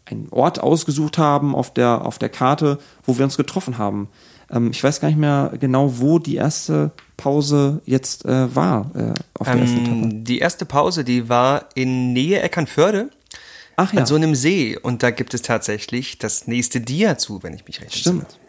einen 0.06 0.28
Ort 0.30 0.60
ausgesucht 0.60 1.18
haben 1.18 1.54
auf 1.54 1.72
der, 1.72 2.04
auf 2.04 2.18
der 2.18 2.28
Karte, 2.28 2.78
wo 3.04 3.18
wir 3.18 3.24
uns 3.24 3.36
getroffen 3.36 3.78
haben. 3.78 4.08
Ähm, 4.50 4.70
ich 4.70 4.82
weiß 4.82 5.00
gar 5.00 5.08
nicht 5.08 5.18
mehr 5.18 5.52
genau, 5.60 5.98
wo 5.98 6.18
die 6.18 6.36
erste 6.36 6.92
Pause 7.16 7.80
jetzt 7.84 8.24
äh, 8.24 8.54
war 8.54 8.90
äh, 8.94 9.14
auf 9.38 9.46
der 9.46 9.60
ersten 9.60 9.78
Etappe. 9.78 9.96
Ähm, 9.96 10.24
die 10.24 10.38
erste 10.38 10.64
Pause, 10.64 11.04
die 11.04 11.28
war 11.28 11.66
in 11.74 12.12
Nähe 12.12 12.40
Eckernförde. 12.40 13.10
Ach 13.76 13.92
ja. 13.92 14.00
An 14.00 14.06
so 14.06 14.14
einem 14.14 14.34
See. 14.34 14.78
Und 14.80 15.02
da 15.02 15.10
gibt 15.10 15.34
es 15.34 15.42
tatsächlich 15.42 16.18
das 16.18 16.46
nächste 16.46 16.80
Dia 16.80 17.18
zu, 17.18 17.42
wenn 17.42 17.52
ich 17.52 17.66
mich 17.66 17.82
recht 17.82 17.94
Stimmt. 17.94 18.22
entsinne. 18.22 18.42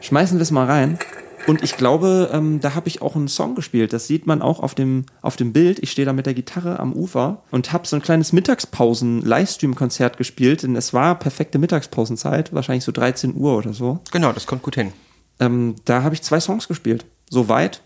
Schmeißen 0.00 0.38
wir 0.38 0.42
es 0.42 0.50
mal 0.50 0.66
rein. 0.66 0.98
Und 1.46 1.62
ich 1.62 1.76
glaube, 1.76 2.30
ähm, 2.32 2.60
da 2.60 2.74
habe 2.74 2.88
ich 2.88 3.02
auch 3.02 3.14
einen 3.14 3.28
Song 3.28 3.54
gespielt. 3.54 3.92
Das 3.92 4.06
sieht 4.06 4.26
man 4.26 4.42
auch 4.42 4.60
auf 4.60 4.74
dem, 4.74 5.06
auf 5.22 5.36
dem 5.36 5.52
Bild. 5.52 5.78
Ich 5.80 5.92
stehe 5.92 6.04
da 6.04 6.12
mit 6.12 6.26
der 6.26 6.34
Gitarre 6.34 6.80
am 6.80 6.92
Ufer 6.92 7.42
und 7.50 7.72
habe 7.72 7.86
so 7.86 7.96
ein 7.96 8.02
kleines 8.02 8.32
Mittagspausen-Livestream-Konzert 8.32 10.16
gespielt. 10.16 10.62
Denn 10.64 10.74
es 10.76 10.92
war 10.92 11.18
perfekte 11.18 11.58
Mittagspausenzeit, 11.58 12.52
wahrscheinlich 12.52 12.84
so 12.84 12.92
13 12.92 13.34
Uhr 13.36 13.56
oder 13.56 13.72
so. 13.72 14.00
Genau, 14.10 14.32
das 14.32 14.46
kommt 14.46 14.62
gut 14.62 14.74
hin. 14.74 14.92
Ähm, 15.38 15.76
da 15.84 16.02
habe 16.02 16.14
ich 16.14 16.22
zwei 16.22 16.40
Songs 16.40 16.66
gespielt. 16.68 17.04
Soweit. 17.30 17.82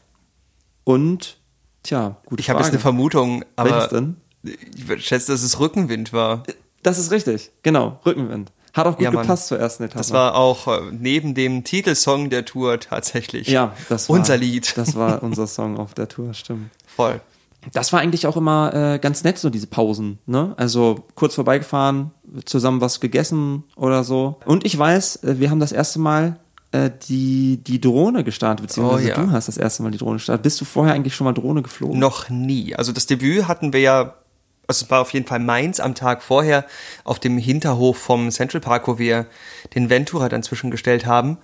Und, 0.85 1.39
tja, 1.83 2.17
gute 2.25 2.41
Ich 2.41 2.51
habe 2.51 2.61
jetzt 2.61 2.71
eine 2.71 2.79
Vermutung, 2.79 3.45
aber 3.57 3.71
Welches 3.71 3.89
denn? 3.91 4.17
ich 4.43 5.07
schätze, 5.07 5.33
dass 5.33 5.43
es 5.43 5.61
Rückenwind 5.61 6.13
war. 6.13 6.45
Das 6.83 6.99
ist 6.99 7.11
richtig. 7.11 7.51
Genau, 7.63 8.01
Rückenwind. 8.07 8.53
Hat 8.73 8.87
auch 8.87 8.97
gut 8.97 9.03
Ja, 9.03 9.11
gepasst 9.11 9.49
zur 9.49 9.59
ersten 9.59 9.85
Etappe. 9.85 9.99
Das 9.99 10.13
war 10.13 10.35
auch 10.37 10.69
äh, 10.69 10.81
neben 10.93 11.35
dem 11.35 11.65
Titelsong 11.65 12.31
der 12.31 12.45
Tour 12.45 12.79
tatsächlich 12.81 13.49
ja, 13.49 13.73
das 13.89 14.09
war, 14.09 14.17
unser 14.17 14.37
Lied. 14.37 14.77
Das 14.77 14.95
war 14.95 15.23
unser 15.23 15.47
Song 15.47 15.79
auf 15.79 15.95
der 15.95 16.09
Tour, 16.09 16.35
stimmt. 16.35 16.71
Voll. 16.87 17.21
Das 17.73 17.93
war 17.93 18.01
eigentlich 18.01 18.27
auch 18.27 18.37
immer 18.39 18.73
äh, 18.75 18.99
ganz 18.99 19.23
nett, 19.23 19.39
so 19.39 19.51
diese 19.51 19.67
Pausen. 19.67 20.19
Ne? 20.25 20.55
Also 20.57 21.05
kurz 21.15 21.35
vorbeigefahren, 21.35 22.11
zusammen 22.47 22.81
was 22.81 23.01
gegessen 23.01 23.65
oder 23.77 24.03
so. 24.03 24.39
Und 24.47 24.65
ich 24.65 24.79
weiß, 24.79 25.25
äh, 25.25 25.39
wir 25.41 25.51
haben 25.51 25.61
das 25.61 25.73
erste 25.73 25.99
Mal 25.99 26.37
äh, 26.73 26.91
die, 27.09 27.59
die 27.63 27.79
Drohne 27.81 28.25
gestartet, 28.25 28.67
beziehungsweise 28.67 29.05
Oh, 29.05 29.09
ja. 29.09 29.15
du 29.27 29.31
hast 29.33 29.49
das 29.49 29.59
erste 29.59 29.83
Mal 29.83 29.91
die 29.91 29.99
Drohne 29.99 30.17
gestartet. 30.17 30.43
Bist 30.43 30.59
du 30.61 30.65
vorher 30.65 30.95
eigentlich 30.95 31.15
schon 31.15 31.27
mal 31.27 31.35
Drohne 31.35 31.61
geflogen? 31.63 31.99
Noch 31.99 32.31
nie. 32.31 32.75
Also 32.77 32.93
das 32.93 33.07
Debüt 33.07 33.47
hatten 33.47 33.73
wir 33.75 33.81
ja, 33.81 34.15
also 34.71 34.85
es 34.85 34.91
war 34.91 35.01
auf 35.01 35.13
jeden 35.13 35.27
Fall 35.27 35.41
Mainz 35.41 35.81
am 35.81 35.97
Tag 35.97 36.23
vorher 36.23 36.65
auf 37.03 37.19
dem 37.19 37.39
Hinterhof 37.39 37.99
vom 37.99 38.31
Central 38.31 38.61
Park, 38.61 38.87
wo 38.87 38.99
wir 38.99 39.27
den 39.75 39.91
Ventura 39.91 40.29
dann 40.29 40.45
zwischengestellt 40.45 41.07
haben. 41.07 41.39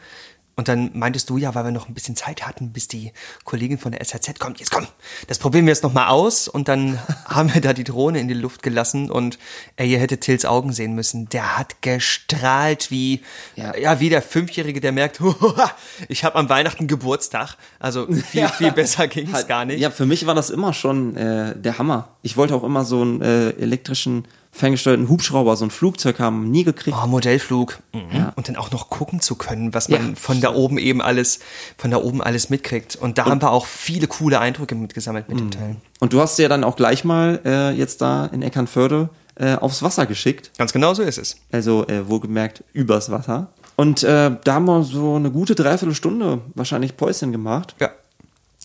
Und 0.58 0.68
dann 0.68 0.90
meintest 0.94 1.28
du 1.28 1.36
ja, 1.36 1.54
weil 1.54 1.64
wir 1.64 1.70
noch 1.70 1.86
ein 1.88 1.92
bisschen 1.92 2.16
Zeit 2.16 2.46
hatten, 2.46 2.72
bis 2.72 2.88
die 2.88 3.12
Kollegin 3.44 3.76
von 3.76 3.92
der 3.92 4.02
SHZ 4.02 4.38
kommt, 4.38 4.58
jetzt 4.58 4.70
komm, 4.70 4.86
das 5.28 5.38
probieren 5.38 5.66
wir 5.66 5.72
jetzt 5.72 5.82
nochmal 5.82 6.08
aus. 6.08 6.48
Und 6.48 6.68
dann 6.68 6.98
haben 7.26 7.52
wir 7.54 7.60
da 7.60 7.74
die 7.74 7.84
Drohne 7.84 8.20
in 8.20 8.26
die 8.28 8.32
Luft 8.34 8.62
gelassen 8.62 9.10
und 9.10 9.38
ey, 9.76 9.90
ihr 9.90 9.98
hättet 9.98 10.22
Tills 10.22 10.46
Augen 10.46 10.72
sehen 10.72 10.94
müssen. 10.94 11.28
Der 11.28 11.58
hat 11.58 11.82
gestrahlt 11.82 12.90
wie, 12.90 13.22
ja, 13.54 13.76
Ja. 13.76 14.00
wie 14.00 14.08
der 14.08 14.22
Fünfjährige, 14.22 14.80
der 14.80 14.92
merkt, 14.92 15.20
ich 16.08 16.24
habe 16.24 16.36
am 16.36 16.48
Weihnachten 16.48 16.86
Geburtstag. 16.86 17.56
Also 17.78 18.06
viel, 18.10 18.48
viel 18.48 18.72
besser 18.72 19.08
ging's 19.08 19.34
Halt, 19.34 19.48
gar 19.48 19.66
nicht. 19.66 19.78
Ja, 19.80 19.90
für 19.90 20.06
mich 20.06 20.26
war 20.26 20.34
das 20.34 20.48
immer 20.48 20.72
schon 20.72 21.16
äh, 21.16 21.54
der 21.54 21.78
Hammer. 21.78 22.16
Ich 22.22 22.38
wollte 22.38 22.54
auch 22.54 22.64
immer 22.64 22.84
so 22.86 23.02
einen 23.02 23.20
äh, 23.20 23.50
elektrischen, 23.50 24.26
ferngesteuerten 24.56 25.08
Hubschrauber, 25.08 25.56
so 25.56 25.64
ein 25.64 25.70
Flugzeug 25.70 26.18
haben, 26.18 26.50
nie 26.50 26.64
gekriegt. 26.64 26.96
Oh, 27.00 27.06
Modellflug. 27.06 27.78
Mhm. 27.92 28.32
Und 28.36 28.48
dann 28.48 28.56
auch 28.56 28.70
noch 28.70 28.88
gucken 28.88 29.20
zu 29.20 29.34
können, 29.34 29.74
was 29.74 29.88
man 29.88 30.10
Ja, 30.10 30.14
von 30.16 30.40
da 30.40 30.54
oben 30.54 30.78
eben 30.78 31.02
alles, 31.02 31.40
von 31.76 31.90
da 31.90 31.98
oben 31.98 32.22
alles 32.22 32.50
mitkriegt. 32.50 32.96
Und 32.96 33.18
da 33.18 33.26
haben 33.26 33.42
wir 33.42 33.50
auch 33.50 33.66
viele 33.66 34.06
coole 34.06 34.40
Eindrücke 34.40 34.74
mitgesammelt 34.74 35.28
mit 35.28 35.38
dem 35.38 35.50
Teil. 35.50 35.76
Und 36.00 36.12
du 36.12 36.20
hast 36.20 36.36
sie 36.36 36.42
ja 36.42 36.48
dann 36.48 36.64
auch 36.64 36.76
gleich 36.76 37.04
mal 37.04 37.40
äh, 37.44 37.70
jetzt 37.72 38.00
da 38.00 38.26
in 38.26 38.42
Eckernförde 38.42 39.10
äh, 39.36 39.56
aufs 39.56 39.82
Wasser 39.82 40.06
geschickt. 40.06 40.50
Ganz 40.56 40.72
genau 40.72 40.94
so 40.94 41.02
ist 41.02 41.18
es. 41.18 41.36
Also 41.52 41.86
äh, 41.86 42.08
wohlgemerkt 42.08 42.64
übers 42.72 43.10
Wasser. 43.10 43.48
Und 43.76 44.02
äh, 44.02 44.30
da 44.42 44.54
haben 44.54 44.64
wir 44.64 44.82
so 44.82 45.16
eine 45.16 45.30
gute 45.30 45.54
Dreiviertelstunde 45.54 46.40
wahrscheinlich 46.54 46.96
Päuschen 46.96 47.32
gemacht. 47.32 47.76
Ja. 47.78 47.90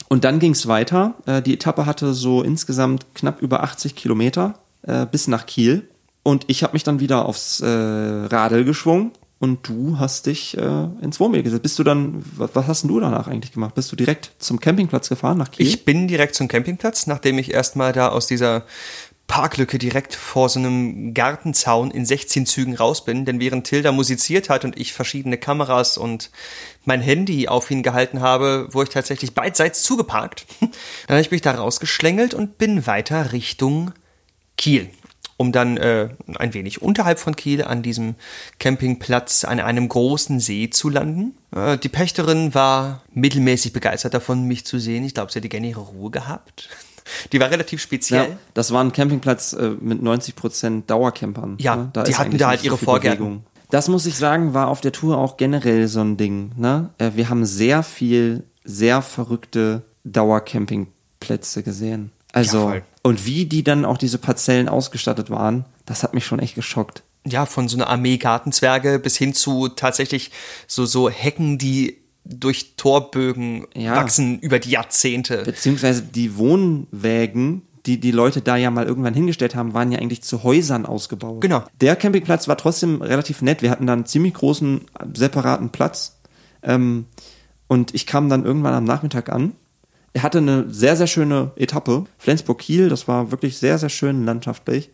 Und 0.08 0.24
dann 0.24 0.40
ging 0.40 0.52
es 0.52 0.68
weiter. 0.68 1.16
Äh, 1.26 1.42
die 1.42 1.54
Etappe 1.54 1.86
hatte 1.86 2.14
so 2.14 2.44
insgesamt 2.44 3.14
knapp 3.14 3.42
über 3.42 3.64
80 3.64 3.96
Kilometer 3.96 4.56
äh, 4.84 5.06
bis 5.06 5.28
nach 5.28 5.46
Kiel. 5.46 5.88
Und 6.24 6.46
ich 6.48 6.64
habe 6.64 6.74
mich 6.74 6.84
dann 6.84 7.00
wieder 7.00 7.26
aufs 7.26 7.62
äh, 7.62 7.66
Radl 7.66 8.64
geschwungen 8.64 9.12
und 9.40 9.68
du 9.68 9.98
hast 9.98 10.28
dich 10.28 10.56
äh, 10.56 10.84
ins 11.02 11.20
Wohnmobil 11.20 11.42
gesetzt. 11.42 11.64
Bist 11.64 11.80
du 11.80 11.84
dann, 11.84 12.24
was, 12.38 12.52
was 12.54 12.68
hast 12.68 12.82
denn 12.84 12.90
du 12.90 13.00
danach 13.00 13.28
eigentlich 13.28 13.52
gemacht? 13.52 13.74
Bist 13.74 13.92
du 13.92 13.96
direkt 13.96 14.32
zum 14.38 14.60
Campingplatz 14.60 15.10
gefahren 15.10 15.40
nach 15.40 15.50
Kiel? 15.50 15.66
Ich 15.66 15.84
bin 15.84 16.08
direkt 16.08 16.36
zum 16.36 16.48
Campingplatz, 16.48 17.08
nachdem 17.08 17.40
ich 17.40 17.52
erstmal 17.52 17.92
da 17.92 18.10
aus 18.10 18.28
dieser 18.28 18.66
Parklücke 19.32 19.80
direkt 19.80 20.14
vor 20.14 20.50
so 20.50 20.60
einem 20.60 21.14
Gartenzaun 21.14 21.90
in 21.90 22.06
16 22.06 22.46
Zügen 22.46 22.76
raus 22.76 23.06
bin, 23.06 23.24
denn 23.24 23.40
während 23.40 23.66
Tilda 23.66 23.92
musiziert 23.94 24.50
hat 24.50 24.66
und 24.66 24.78
ich 24.78 24.94
verschiedene 24.94 25.38
Kameras 25.38 25.98
und 25.98 26.32
mein 26.84 27.02
Handy 27.02 27.48
auf 27.48 27.72
ihn 27.72 27.82
gehalten 27.82 28.20
habe, 28.20 28.68
wurde 28.72 28.90
ich 28.90 28.94
tatsächlich 28.94 29.34
beidseits 29.34 29.84
zugeparkt. 29.84 30.46
Dann 30.60 30.72
habe 31.16 31.22
ich 31.22 31.32
mich 31.32 31.42
da 31.42 31.52
rausgeschlängelt 31.52 32.34
und 32.34 32.58
bin 32.58 32.86
weiter 32.86 33.32
Richtung 33.32 33.94
Kiel, 34.62 34.90
um 35.38 35.52
dann 35.52 35.76
äh, 35.78 36.10
ein 36.36 36.54
wenig 36.54 36.84
unterhalb 36.84 37.18
von 37.18 37.36
Kiel 37.36 37.64
an 37.64 37.82
diesem 37.82 38.14
Campingplatz 38.60 39.44
an 39.44 39.60
einem 39.60 39.90
großen 39.90 40.40
See 40.40 40.70
zu 40.70 40.88
landen. 40.90 41.36
Äh, 41.56 41.80
die 41.80 41.90
Pächterin 41.90 42.54
war 42.54 43.02
mittelmäßig 43.12 43.74
begeistert 43.74 44.14
davon, 44.14 44.44
mich 44.44 44.64
zu 44.64 44.78
sehen. 44.78 45.04
Ich 45.04 45.16
glaube, 45.16 45.32
sie 45.32 45.38
hätte 45.38 45.50
gerne 45.50 45.68
ihre 45.68 45.82
Ruhe 45.82 46.12
gehabt. 46.12 46.70
Die 47.34 47.40
war 47.40 47.50
relativ 47.50 47.82
speziell. 47.82 48.30
ja, 48.30 48.38
das 48.54 48.72
war 48.72 48.84
ein 48.84 48.94
Campingplatz 48.94 49.54
äh, 49.54 49.72
mit 49.82 50.04
90 50.04 50.36
Prozent 50.36 50.90
Dauercampern. 50.90 51.58
Ja, 51.60 51.76
ne? 51.76 51.92
die 51.94 52.12
ist 52.12 52.20
hatten 52.20 52.38
da 52.38 52.50
halt 52.50 52.64
ihre 52.64 52.78
viel 52.78 52.86
Vorgärten. 52.86 53.20
Bewegung. 53.20 53.46
Das 53.72 53.88
muss 53.88 54.06
ich 54.06 54.16
sagen, 54.16 54.54
war 54.54 54.68
auf 54.68 54.82
der 54.82 54.92
Tour 54.92 55.18
auch 55.18 55.36
generell 55.36 55.88
so 55.88 56.02
ein 56.02 56.16
Ding. 56.16 56.52
Ne? 56.56 56.92
Äh, 57.00 57.12
wir 57.16 57.30
haben 57.30 57.44
sehr 57.44 57.82
viel, 57.82 58.44
sehr 58.64 59.02
verrückte 59.02 59.82
Dauercampingplätze 60.04 61.64
gesehen. 61.64 62.12
Also, 62.32 62.70
Ja, 62.72 62.82
und 63.04 63.26
wie 63.26 63.46
die 63.46 63.64
dann 63.64 63.86
auch 63.86 63.98
diese 63.98 64.18
Parzellen 64.18 64.70
ausgestattet 64.70 65.30
waren, 65.30 65.66
das 65.86 66.04
hat 66.04 66.14
mich 66.14 66.26
schon 66.26 66.40
echt 66.40 66.56
geschockt. 66.56 67.04
Ja, 67.26 67.46
von 67.46 67.68
so 67.68 67.78
einer 67.78 67.88
Armee 67.88 68.18
Gartenzwerge 68.18 68.98
bis 69.00 69.18
hin 69.18 69.34
zu 69.34 69.68
tatsächlich 69.70 70.32
so, 70.68 70.86
so 70.86 71.10
Hecken, 71.10 71.58
die 71.58 71.98
durch 72.24 72.76
Torbögen 72.78 73.68
Ja. 73.76 73.96
wachsen 73.96 74.40
über 74.40 74.60
die 74.60 74.72
Jahrzehnte. 74.72 75.44
Beziehungsweise 75.44 76.04
die 76.04 76.38
Wohnwägen, 76.38 77.64
die 77.86 78.00
die 78.00 78.12
Leute 78.12 78.42
da 78.42 78.56
ja 78.58 78.70
mal 78.72 78.86
irgendwann 78.86 79.14
hingestellt 79.14 79.56
haben, 79.56 79.74
waren 79.74 79.92
ja 79.92 80.00
eigentlich 80.00 80.22
zu 80.22 80.44
Häusern 80.44 80.86
ausgebaut. 80.86 81.42
Genau. 81.42 81.64
Der 81.80 81.96
Campingplatz 81.96 82.48
war 82.48 82.58
trotzdem 82.58 83.02
relativ 83.02 83.42
nett. 83.42 83.62
Wir 83.62 83.72
hatten 83.72 83.88
da 83.88 83.94
einen 83.94 84.06
ziemlich 84.06 84.36
großen, 84.36 84.82
separaten 85.14 85.70
Platz. 85.72 86.20
Ähm, 86.64 87.06
und 87.68 87.96
ich 87.96 88.06
kam 88.06 88.30
dann 88.30 88.46
irgendwann 88.46 88.74
am 88.74 88.84
Nachmittag 88.84 89.30
an. 89.30 89.54
Er 90.14 90.24
hatte 90.24 90.40
eine 90.40 90.70
sehr, 90.70 90.96
sehr 90.98 91.08
schöne 91.08 91.52
Etappe. 91.56 92.06
Flensburg-Kiel, 92.18 92.90
das 92.90 93.08
war 93.08 93.32
wirklich 93.32 93.58
sehr, 93.58 93.78
sehr 93.78 93.90
schön 93.90 94.26
landschaftlich. 94.26 94.90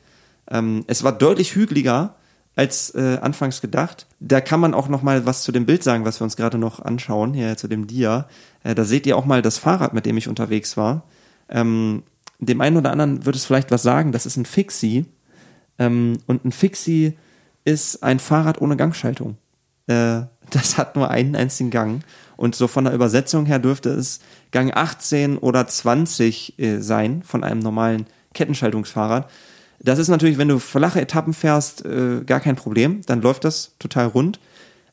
Ähm, 0.50 0.84
es 0.88 1.04
war 1.04 1.12
deutlich 1.12 1.56
hügeliger 1.56 2.16
als 2.56 2.94
äh, 2.96 3.20
anfangs 3.22 3.62
gedacht. 3.62 4.08
Da 4.20 4.42
kann 4.42 4.60
man 4.60 4.74
auch 4.74 4.90
noch 4.90 5.04
mal 5.04 5.26
was 5.26 5.44
zu 5.44 5.52
dem 5.52 5.66
Bild 5.66 5.84
sagen, 5.84 6.06
was 6.06 6.20
wir 6.20 6.26
uns 6.26 6.36
gerade 6.36 6.58
noch 6.58 6.80
anschauen, 6.82 7.34
hier 7.34 7.56
zu 7.56 7.68
dem 7.68 7.88
Dia. 7.88 8.28
Äh, 8.64 8.76
da 8.76 8.84
seht 8.84 9.06
ihr 9.06 9.16
auch 9.16 9.26
mal 9.26 9.42
das 9.42 9.60
Fahrrad, 9.60 9.94
mit 9.94 10.06
dem 10.06 10.18
ich 10.18 10.28
unterwegs 10.28 10.76
war. 10.76 11.04
Ähm, 11.50 12.04
dem 12.40 12.62
einen 12.62 12.78
oder 12.78 12.92
anderen 12.92 13.26
wird 13.26 13.36
es 13.36 13.46
vielleicht 13.46 13.72
was 13.72 13.84
sagen, 13.84 14.12
das 14.12 14.26
ist 14.26 14.38
ein 14.38 14.46
Fixie. 14.46 15.06
Ähm, 15.80 16.18
und 16.26 16.46
ein 16.46 16.52
Fixie 16.52 17.18
ist 17.64 18.04
ein 18.04 18.20
Fahrrad 18.20 18.62
ohne 18.62 18.76
Gangschaltung. 18.76 19.38
Äh, 19.88 20.22
das 20.50 20.78
hat 20.78 20.96
nur 20.96 21.12
einen 21.12 21.36
einzigen 21.36 21.70
Gang. 21.70 22.04
Und 22.38 22.56
so 22.56 22.68
von 22.68 22.86
der 22.86 22.94
Übersetzung 22.94 23.46
her 23.46 23.60
dürfte 23.60 23.90
es 23.90 24.20
Gang 24.52 24.72
18 24.74 25.38
oder 25.38 25.68
20 25.68 26.60
äh, 26.60 26.80
sein 26.80 27.24
von 27.24 27.44
einem 27.44 27.60
normalen 27.60 28.06
Kettenschaltungsfahrrad. 28.34 29.30
Das 29.80 30.00
ist 30.00 30.08
natürlich, 30.08 30.38
wenn 30.38 30.48
du 30.48 30.60
flache 30.60 31.02
Etappen 31.02 31.34
fährst, 31.34 31.86
äh, 31.86 32.22
gar 32.26 32.40
kein 32.40 32.56
Problem. 32.56 33.02
Dann 33.06 33.22
läuft 33.22 33.44
das 33.44 33.76
total 33.80 34.08
rund. 34.08 34.40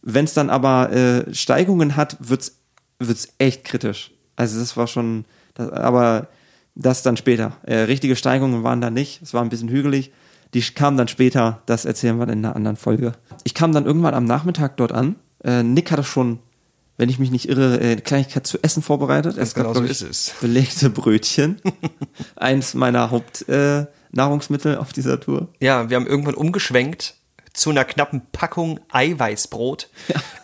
Wenn 0.02 0.26
es 0.26 0.34
dann 0.34 0.50
aber 0.50 0.92
äh, 0.92 1.34
Steigungen 1.34 1.96
hat, 1.96 2.16
wird's 2.20 2.58
wird's 2.98 3.28
echt 3.38 3.64
kritisch. 3.64 4.12
Also 4.36 4.58
das 4.58 4.76
war 4.76 4.86
schon, 4.86 5.24
das, 5.54 5.70
aber 5.70 6.28
das 6.74 7.02
dann 7.02 7.16
später. 7.16 7.56
Äh, 7.62 7.80
richtige 7.80 8.16
Steigungen 8.16 8.62
waren 8.62 8.80
da 8.80 8.90
nicht. 8.90 9.22
Es 9.22 9.34
war 9.34 9.42
ein 9.42 9.48
bisschen 9.48 9.68
hügelig. 9.68 10.12
Die 10.54 10.60
kamen 10.60 10.96
dann 10.96 11.08
später. 11.08 11.62
Das 11.66 11.84
erzählen 11.84 12.18
wir 12.18 12.28
in 12.28 12.44
einer 12.44 12.56
anderen 12.56 12.76
Folge. 12.76 13.12
Ich 13.44 13.54
kam 13.54 13.72
dann 13.72 13.86
irgendwann 13.86 14.14
am 14.14 14.24
Nachmittag 14.24 14.76
dort 14.76 14.92
an. 14.92 15.16
Äh, 15.42 15.62
Nick 15.62 15.90
hatte 15.90 16.04
schon 16.04 16.38
wenn 16.96 17.08
ich 17.08 17.18
mich 17.18 17.30
nicht 17.30 17.48
irre, 17.48 17.80
äh, 17.80 17.92
eine 17.92 18.00
Kleinigkeit 18.00 18.46
zu 18.46 18.62
essen 18.62 18.82
vorbereitet. 18.82 19.36
Es 19.36 19.54
genau 19.54 19.68
gab, 19.68 19.76
so 19.76 19.80
glaub 19.82 19.90
ist 19.90 20.02
es. 20.02 20.34
belegte 20.40 20.90
Brötchen. 20.90 21.60
Eins 22.36 22.74
meiner 22.74 23.10
Hauptnahrungsmittel 23.10 24.74
äh, 24.74 24.76
auf 24.76 24.92
dieser 24.92 25.20
Tour. 25.20 25.48
Ja, 25.60 25.90
wir 25.90 25.96
haben 25.96 26.06
irgendwann 26.06 26.34
umgeschwenkt 26.34 27.14
zu 27.52 27.70
einer 27.70 27.84
knappen 27.84 28.22
Packung 28.32 28.80
Eiweißbrot 28.90 29.88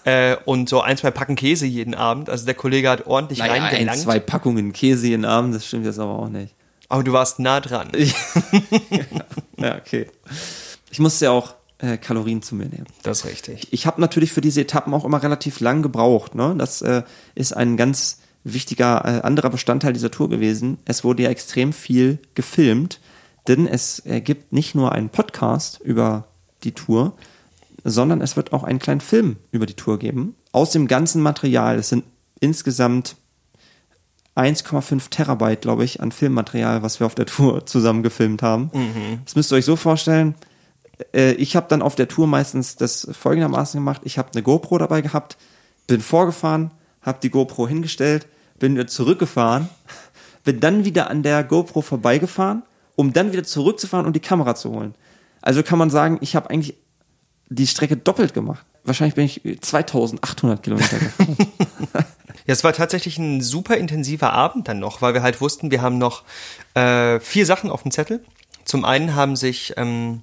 äh, 0.04 0.36
und 0.44 0.68
so 0.68 0.80
ein, 0.80 0.96
zwei 0.96 1.10
Packen 1.10 1.34
Käse 1.34 1.66
jeden 1.66 1.94
Abend. 1.94 2.30
Also 2.30 2.46
der 2.46 2.54
Kollege 2.54 2.88
hat 2.88 3.06
ordentlich 3.06 3.42
ein, 3.42 3.50
reingelangt. 3.50 4.00
zwei 4.00 4.20
Packungen 4.20 4.72
Käse 4.72 5.08
jeden 5.08 5.24
Abend, 5.24 5.54
das 5.54 5.66
stimmt 5.66 5.86
jetzt 5.86 5.98
aber 5.98 6.18
auch 6.18 6.28
nicht. 6.28 6.54
Aber 6.88 7.02
du 7.02 7.12
warst 7.12 7.38
nah 7.38 7.60
dran. 7.60 7.90
Ja, 9.60 9.76
okay. 9.76 10.06
Ich 10.90 10.98
musste 10.98 11.26
ja 11.26 11.30
auch 11.32 11.54
äh, 11.80 11.96
Kalorien 11.96 12.42
zu 12.42 12.54
mir 12.54 12.66
nehmen. 12.68 12.86
Das 13.02 13.20
ist 13.20 13.26
richtig. 13.26 13.68
Ich 13.72 13.86
habe 13.86 14.00
natürlich 14.00 14.32
für 14.32 14.40
diese 14.40 14.60
Etappen 14.60 14.92
auch 14.94 15.04
immer 15.04 15.22
relativ 15.22 15.60
lang 15.60 15.82
gebraucht. 15.82 16.34
Ne? 16.34 16.54
Das 16.58 16.82
äh, 16.82 17.02
ist 17.34 17.56
ein 17.56 17.76
ganz 17.76 18.18
wichtiger 18.44 19.04
äh, 19.04 19.20
anderer 19.22 19.50
Bestandteil 19.50 19.92
dieser 19.92 20.10
Tour 20.10 20.28
gewesen. 20.28 20.78
Es 20.84 21.04
wurde 21.04 21.22
ja 21.24 21.30
extrem 21.30 21.72
viel 21.72 22.18
gefilmt, 22.34 23.00
denn 23.48 23.66
es 23.66 24.02
gibt 24.24 24.52
nicht 24.52 24.74
nur 24.74 24.92
einen 24.92 25.08
Podcast 25.08 25.80
über 25.80 26.28
die 26.62 26.72
Tour, 26.72 27.14
sondern 27.84 28.20
es 28.20 28.36
wird 28.36 28.52
auch 28.52 28.62
einen 28.62 28.78
kleinen 28.78 29.00
Film 29.00 29.36
über 29.50 29.64
die 29.64 29.74
Tour 29.74 29.98
geben. 29.98 30.36
Aus 30.52 30.70
dem 30.72 30.86
ganzen 30.86 31.22
Material, 31.22 31.78
es 31.78 31.88
sind 31.88 32.04
insgesamt 32.40 33.16
1,5 34.36 35.10
Terabyte, 35.10 35.62
glaube 35.62 35.84
ich, 35.84 36.00
an 36.00 36.12
Filmmaterial, 36.12 36.82
was 36.82 37.00
wir 37.00 37.06
auf 37.06 37.14
der 37.14 37.26
Tour 37.26 37.66
zusammen 37.66 38.02
gefilmt 38.02 38.42
haben. 38.42 38.70
Das 39.24 39.36
müsst 39.36 39.52
ihr 39.52 39.56
euch 39.56 39.64
so 39.64 39.76
vorstellen. 39.76 40.34
Äh, 41.12 41.32
ich 41.32 41.56
habe 41.56 41.66
dann 41.68 41.82
auf 41.82 41.94
der 41.94 42.08
Tour 42.08 42.26
meistens 42.26 42.76
das 42.76 43.08
folgendermaßen 43.12 43.78
gemacht. 43.78 44.02
Ich 44.04 44.18
habe 44.18 44.30
eine 44.32 44.42
GoPro 44.42 44.78
dabei 44.78 45.00
gehabt, 45.00 45.36
bin 45.86 46.00
vorgefahren, 46.00 46.70
habe 47.02 47.18
die 47.22 47.30
GoPro 47.30 47.68
hingestellt, 47.68 48.26
bin 48.58 48.74
wieder 48.74 48.86
zurückgefahren, 48.86 49.68
bin 50.44 50.60
dann 50.60 50.84
wieder 50.84 51.10
an 51.10 51.22
der 51.22 51.44
GoPro 51.44 51.82
vorbeigefahren, 51.82 52.62
um 52.96 53.12
dann 53.12 53.32
wieder 53.32 53.44
zurückzufahren 53.44 54.06
und 54.06 54.14
die 54.14 54.20
Kamera 54.20 54.54
zu 54.54 54.70
holen. 54.70 54.94
Also 55.42 55.62
kann 55.62 55.78
man 55.78 55.90
sagen, 55.90 56.18
ich 56.20 56.36
habe 56.36 56.50
eigentlich 56.50 56.74
die 57.48 57.66
Strecke 57.66 57.96
doppelt 57.96 58.34
gemacht. 58.34 58.64
Wahrscheinlich 58.84 59.14
bin 59.14 59.24
ich 59.24 59.60
2800 59.60 60.62
Kilometer 60.62 60.98
gefahren. 60.98 61.36
Ja, 62.46 62.52
es 62.52 62.64
war 62.64 62.72
tatsächlich 62.72 63.18
ein 63.18 63.42
super 63.42 63.76
intensiver 63.76 64.32
Abend 64.32 64.66
dann 64.66 64.78
noch, 64.78 65.02
weil 65.02 65.14
wir 65.14 65.22
halt 65.22 65.40
wussten, 65.40 65.70
wir 65.70 65.82
haben 65.82 65.98
noch 65.98 66.24
äh, 66.74 67.20
vier 67.20 67.46
Sachen 67.46 67.70
auf 67.70 67.82
dem 67.82 67.92
Zettel. 67.92 68.24
Zum 68.64 68.84
einen 68.84 69.14
haben 69.14 69.36
sich 69.36 69.74
ähm, 69.76 70.22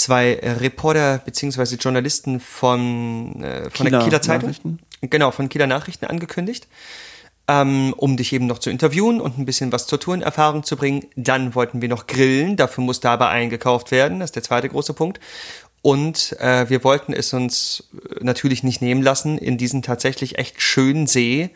zwei 0.00 0.38
Reporter 0.42 1.18
beziehungsweise 1.18 1.76
Journalisten 1.76 2.40
von, 2.40 3.42
äh, 3.42 3.70
von 3.70 3.86
der 3.86 3.98
Kieler 4.00 4.04
Kieler 4.04 4.22
Zeitung, 4.22 4.48
Nachrichten? 4.48 4.78
genau, 5.02 5.30
von 5.30 5.48
Kieler 5.48 5.66
Nachrichten 5.66 6.06
angekündigt, 6.06 6.68
ähm, 7.48 7.94
um 7.96 8.16
dich 8.16 8.32
eben 8.32 8.46
noch 8.46 8.58
zu 8.58 8.70
interviewen 8.70 9.20
und 9.20 9.38
ein 9.38 9.44
bisschen 9.44 9.72
was 9.72 9.86
zur 9.86 10.00
Tourenerfahrung 10.00 10.64
zu 10.64 10.76
bringen. 10.76 11.04
Dann 11.16 11.54
wollten 11.54 11.82
wir 11.82 11.88
noch 11.88 12.06
grillen, 12.06 12.56
dafür 12.56 12.82
musste 12.82 13.10
aber 13.10 13.28
eingekauft 13.28 13.90
werden, 13.90 14.20
das 14.20 14.30
ist 14.30 14.36
der 14.36 14.42
zweite 14.42 14.68
große 14.68 14.94
Punkt. 14.94 15.20
Und 15.82 16.36
äh, 16.40 16.68
wir 16.68 16.84
wollten 16.84 17.12
es 17.12 17.32
uns 17.32 17.88
äh, 17.94 18.24
natürlich 18.24 18.62
nicht 18.62 18.82
nehmen 18.82 19.02
lassen, 19.02 19.38
in 19.38 19.58
diesen 19.58 19.82
tatsächlich 19.82 20.38
echt 20.38 20.60
schönen 20.60 21.06
See 21.06 21.50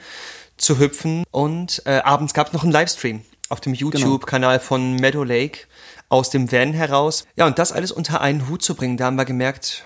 zu 0.57 0.79
hüpfen. 0.79 1.25
Und 1.31 1.83
äh, 1.85 2.01
abends 2.05 2.33
gab 2.35 2.49
es 2.49 2.53
noch 2.53 2.63
einen 2.63 2.73
Livestream 2.73 3.23
auf 3.49 3.61
dem 3.61 3.75
YouTube-Kanal 3.75 4.61
von 4.61 4.97
Meadow 4.97 5.25
Lake 5.25 5.61
aus 6.09 6.31
dem 6.31 6.51
Van 6.53 6.73
heraus. 6.73 7.27
Ja, 7.37 7.47
und 7.47 7.59
das 7.59 7.73
alles 7.73 7.93
unter 7.93 8.21
einen 8.21 8.49
Hut 8.49 8.63
zu 8.63 8.75
bringen, 8.75 8.97
da 8.97 9.07
haben 9.07 9.17
wir 9.17 9.25
gemerkt, 9.25 9.85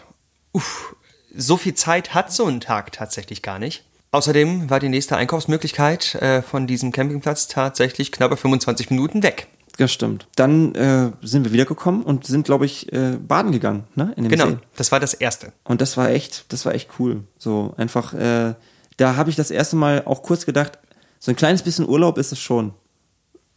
uff, 0.52 0.94
so 1.34 1.56
viel 1.56 1.74
Zeit 1.74 2.14
hat 2.14 2.32
so 2.32 2.46
ein 2.46 2.60
Tag 2.60 2.92
tatsächlich 2.92 3.42
gar 3.42 3.58
nicht. 3.58 3.84
Außerdem 4.10 4.70
war 4.70 4.80
die 4.80 4.88
nächste 4.88 5.16
Einkaufsmöglichkeit 5.16 6.14
äh, 6.16 6.40
von 6.42 6.66
diesem 6.66 6.92
Campingplatz 6.92 7.46
tatsächlich 7.46 8.10
knappe 8.10 8.36
25 8.36 8.90
Minuten 8.90 9.22
weg. 9.22 9.48
Das 9.76 9.92
stimmt. 9.92 10.26
Dann 10.34 10.74
äh, 10.74 11.12
sind 11.22 11.44
wir 11.44 11.52
wiedergekommen 11.52 12.02
und 12.02 12.26
sind, 12.26 12.44
glaube 12.44 12.66
ich, 12.66 12.92
äh, 12.92 13.16
baden 13.16 13.52
gegangen, 13.52 13.84
ne? 13.94 14.12
In 14.16 14.24
dem 14.24 14.30
Genau, 14.30 14.46
See. 14.48 14.58
das 14.76 14.90
war 14.90 14.98
das 14.98 15.14
Erste. 15.14 15.52
Und 15.62 15.80
das 15.80 15.96
war 15.96 16.08
echt, 16.10 16.52
das 16.52 16.64
war 16.66 16.74
echt 16.74 16.88
cool. 16.98 17.22
So 17.38 17.74
einfach, 17.76 18.12
äh, 18.14 18.54
da 18.96 19.16
habe 19.16 19.30
ich 19.30 19.36
das 19.36 19.52
erste 19.52 19.76
Mal 19.76 20.02
auch 20.04 20.22
kurz 20.24 20.46
gedacht, 20.46 20.78
so 21.20 21.30
ein 21.30 21.36
kleines 21.36 21.62
bisschen 21.62 21.88
Urlaub 21.88 22.18
ist 22.18 22.32
es 22.32 22.40
schon, 22.40 22.74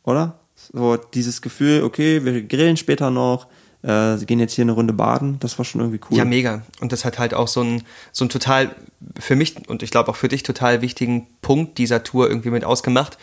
oder? 0.04 0.41
So 0.74 0.98
dieses 0.98 1.42
Gefühl, 1.42 1.84
okay, 1.84 2.24
wir 2.24 2.42
grillen 2.44 2.78
später 2.78 3.10
noch, 3.12 3.48
äh, 3.84 4.18
gehen 4.26 4.40
jetzt 4.40 4.54
hier 4.54 4.64
eine 4.64 4.74
Runde 4.74 4.94
baden, 4.94 5.38
das 5.40 5.58
war 5.58 5.66
schon 5.66 5.82
irgendwie 5.82 6.00
cool. 6.10 6.18
Ja, 6.18 6.26
mega. 6.26 6.64
Und 6.80 6.92
das 6.92 7.04
hat 7.06 7.20
halt 7.20 7.34
auch 7.34 7.48
so 7.48 7.62
ein, 7.62 7.84
so 8.12 8.26
ein 8.26 8.30
total, 8.30 8.76
für 9.20 9.36
mich 9.36 9.68
und 9.68 9.84
ich 9.84 9.92
glaube 9.92 10.12
auch 10.12 10.16
für 10.16 10.28
dich 10.28 10.44
total 10.44 10.82
wichtigen 10.82 11.28
Punkt 11.42 11.78
dieser 11.78 12.04
Tour 12.04 12.30
irgendwie 12.30 12.52
mit 12.52 12.64
ausgemacht, 12.64 13.18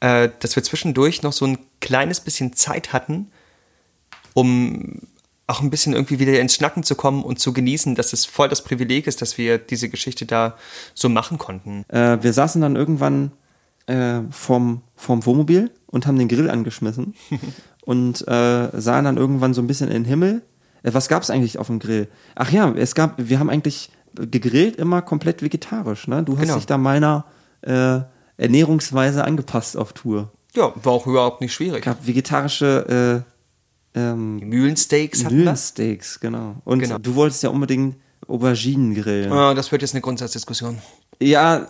äh, 0.00 0.30
dass 0.40 0.56
wir 0.56 0.62
zwischendurch 0.62 1.22
noch 1.22 1.32
so 1.32 1.46
ein 1.46 1.58
kleines 1.80 2.20
bisschen 2.20 2.54
Zeit 2.54 2.92
hatten, 2.92 3.30
um 4.34 5.02
auch 5.46 5.62
ein 5.62 5.70
bisschen 5.70 5.94
irgendwie 5.94 6.18
wieder 6.18 6.38
ins 6.38 6.54
Schnacken 6.54 6.82
zu 6.82 6.94
kommen 6.94 7.22
und 7.22 7.38
zu 7.38 7.52
genießen, 7.52 7.94
dass 7.94 8.12
es 8.12 8.26
voll 8.26 8.48
das 8.48 8.62
Privileg 8.62 9.06
ist, 9.06 9.22
dass 9.22 9.38
wir 9.38 9.58
diese 9.58 9.88
Geschichte 9.88 10.26
da 10.26 10.56
so 10.94 11.08
machen 11.08 11.38
konnten. 11.38 11.84
Äh, 11.88 12.22
wir 12.22 12.32
saßen 12.32 12.60
dann 12.60 12.76
irgendwann 12.76 13.32
äh, 13.86 14.20
vorm, 14.30 14.82
vorm 14.94 15.24
Wohnmobil 15.24 15.70
und 15.88 16.06
haben 16.06 16.18
den 16.18 16.28
Grill 16.28 16.48
angeschmissen 16.50 17.14
und 17.84 18.26
äh, 18.28 18.68
sahen 18.80 19.04
dann 19.04 19.16
irgendwann 19.16 19.54
so 19.54 19.60
ein 19.62 19.66
bisschen 19.66 19.88
in 19.88 19.94
den 20.02 20.04
Himmel. 20.04 20.42
Äh, 20.82 20.94
was 20.94 21.08
gab 21.08 21.22
es 21.22 21.30
eigentlich 21.30 21.58
auf 21.58 21.66
dem 21.66 21.78
Grill? 21.80 22.08
Ach 22.36 22.50
ja, 22.50 22.70
es 22.76 22.94
gab, 22.94 23.14
wir 23.18 23.38
haben 23.40 23.50
eigentlich 23.50 23.90
gegrillt 24.14 24.76
immer 24.76 25.02
komplett 25.02 25.42
vegetarisch. 25.42 26.08
Ne? 26.08 26.22
Du 26.22 26.34
hast 26.36 26.42
Genau. 26.42 26.54
dich 26.56 26.66
da 26.66 26.78
meiner 26.78 27.24
äh, 27.62 28.00
Ernährungsweise 28.36 29.24
angepasst 29.24 29.76
auf 29.76 29.92
Tour. 29.92 30.32
Ja, 30.54 30.72
war 30.82 30.92
auch 30.92 31.06
überhaupt 31.06 31.40
nicht 31.40 31.52
schwierig. 31.52 31.84
gab 31.84 32.06
vegetarische 32.06 33.24
äh, 33.94 33.98
ähm, 33.98 34.36
Mühlensteaks. 34.38 35.24
Mühlensteaks, 35.30 36.20
genau. 36.20 36.56
Und 36.64 36.80
Genau. 36.80 36.98
du 36.98 37.14
wolltest 37.14 37.42
ja 37.42 37.50
unbedingt 37.50 37.96
Auberginen 38.26 38.94
grillen. 38.94 39.32
Ah, 39.32 39.54
das 39.54 39.72
wird 39.72 39.82
jetzt 39.82 39.94
eine 39.94 40.00
Grundsatzdiskussion. 40.02 40.78
Ja, 41.20 41.66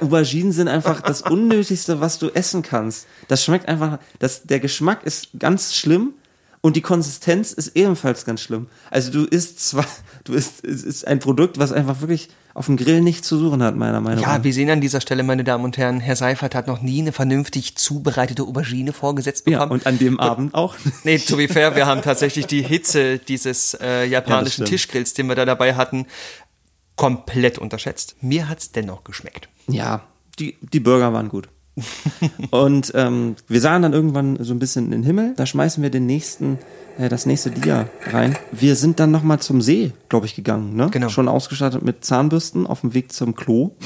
Auberginen 0.00 0.52
sind 0.52 0.68
einfach 0.68 1.00
das 1.00 1.22
Unnötigste, 1.30 2.00
was 2.00 2.18
du 2.18 2.30
essen 2.30 2.62
kannst. 2.62 3.06
Das 3.28 3.44
schmeckt 3.44 3.68
einfach, 3.68 3.98
das, 4.18 4.42
der 4.42 4.58
Geschmack 4.60 5.04
ist 5.04 5.28
ganz 5.38 5.74
schlimm 5.74 6.14
und 6.60 6.74
die 6.74 6.80
Konsistenz 6.82 7.52
ist 7.52 7.76
ebenfalls 7.76 8.24
ganz 8.24 8.40
schlimm. 8.40 8.66
Also 8.90 9.12
du 9.12 9.24
isst 9.24 9.60
zwar, 9.60 9.86
du 10.24 10.32
isst, 10.32 10.64
es 10.64 10.82
ist 10.82 11.06
ein 11.06 11.20
Produkt, 11.20 11.58
was 11.58 11.70
einfach 11.72 12.00
wirklich 12.00 12.28
auf 12.54 12.66
dem 12.66 12.76
Grill 12.76 13.02
nichts 13.02 13.28
zu 13.28 13.38
suchen 13.38 13.62
hat, 13.62 13.76
meiner 13.76 14.00
Meinung 14.00 14.20
Ja, 14.20 14.38
nach. 14.38 14.42
wir 14.44 14.52
sehen 14.52 14.68
an 14.68 14.80
dieser 14.80 15.00
Stelle, 15.00 15.22
meine 15.22 15.44
Damen 15.44 15.62
und 15.62 15.78
Herren, 15.78 16.00
Herr 16.00 16.16
Seifert 16.16 16.56
hat 16.56 16.66
noch 16.66 16.82
nie 16.82 17.00
eine 17.02 17.12
vernünftig 17.12 17.76
zubereitete 17.76 18.42
Aubergine 18.42 18.92
vorgesetzt 18.92 19.46
Ja, 19.46 19.58
bekommen. 19.60 19.72
und 19.80 19.86
an 19.86 20.00
dem 20.00 20.18
Abend 20.18 20.54
auch. 20.56 20.74
Nee, 21.04 21.18
to 21.20 21.36
be 21.36 21.46
fair, 21.46 21.76
wir 21.76 21.86
haben 21.86 22.02
tatsächlich 22.02 22.46
die 22.48 22.62
Hitze 22.62 23.18
dieses 23.20 23.74
äh, 23.80 24.06
japanischen 24.06 24.52
stimmt. 24.66 24.70
Tischgrills, 24.70 25.14
den 25.14 25.28
wir 25.28 25.36
da 25.36 25.44
dabei 25.44 25.76
hatten, 25.76 26.06
komplett 26.98 27.56
unterschätzt. 27.58 28.16
Mir 28.20 28.50
hat's 28.50 28.72
dennoch 28.72 29.04
geschmeckt. 29.04 29.48
Ja, 29.68 30.02
die, 30.38 30.58
die 30.60 30.80
Burger 30.80 31.14
waren 31.14 31.30
gut. 31.30 31.48
und 32.50 32.92
ähm, 32.96 33.36
wir 33.46 33.60
sahen 33.60 33.82
dann 33.82 33.92
irgendwann 33.92 34.42
so 34.42 34.52
ein 34.52 34.58
bisschen 34.58 34.86
in 34.86 34.90
den 34.90 35.02
Himmel. 35.04 35.32
Da 35.36 35.46
schmeißen 35.46 35.80
wir 35.82 35.90
den 35.90 36.06
nächsten, 36.06 36.58
äh, 36.98 37.08
das 37.08 37.24
nächste 37.24 37.52
Dia 37.52 37.88
rein. 38.10 38.36
Wir 38.50 38.74
sind 38.74 38.98
dann 38.98 39.12
nochmal 39.12 39.38
zum 39.38 39.62
See, 39.62 39.92
glaube 40.08 40.26
ich, 40.26 40.34
gegangen. 40.34 40.74
Ne? 40.74 40.88
Genau. 40.90 41.08
Schon 41.08 41.28
ausgestattet 41.28 41.82
mit 41.82 42.04
Zahnbürsten 42.04 42.66
auf 42.66 42.80
dem 42.80 42.94
Weg 42.94 43.12
zum 43.12 43.36
Klo. 43.36 43.76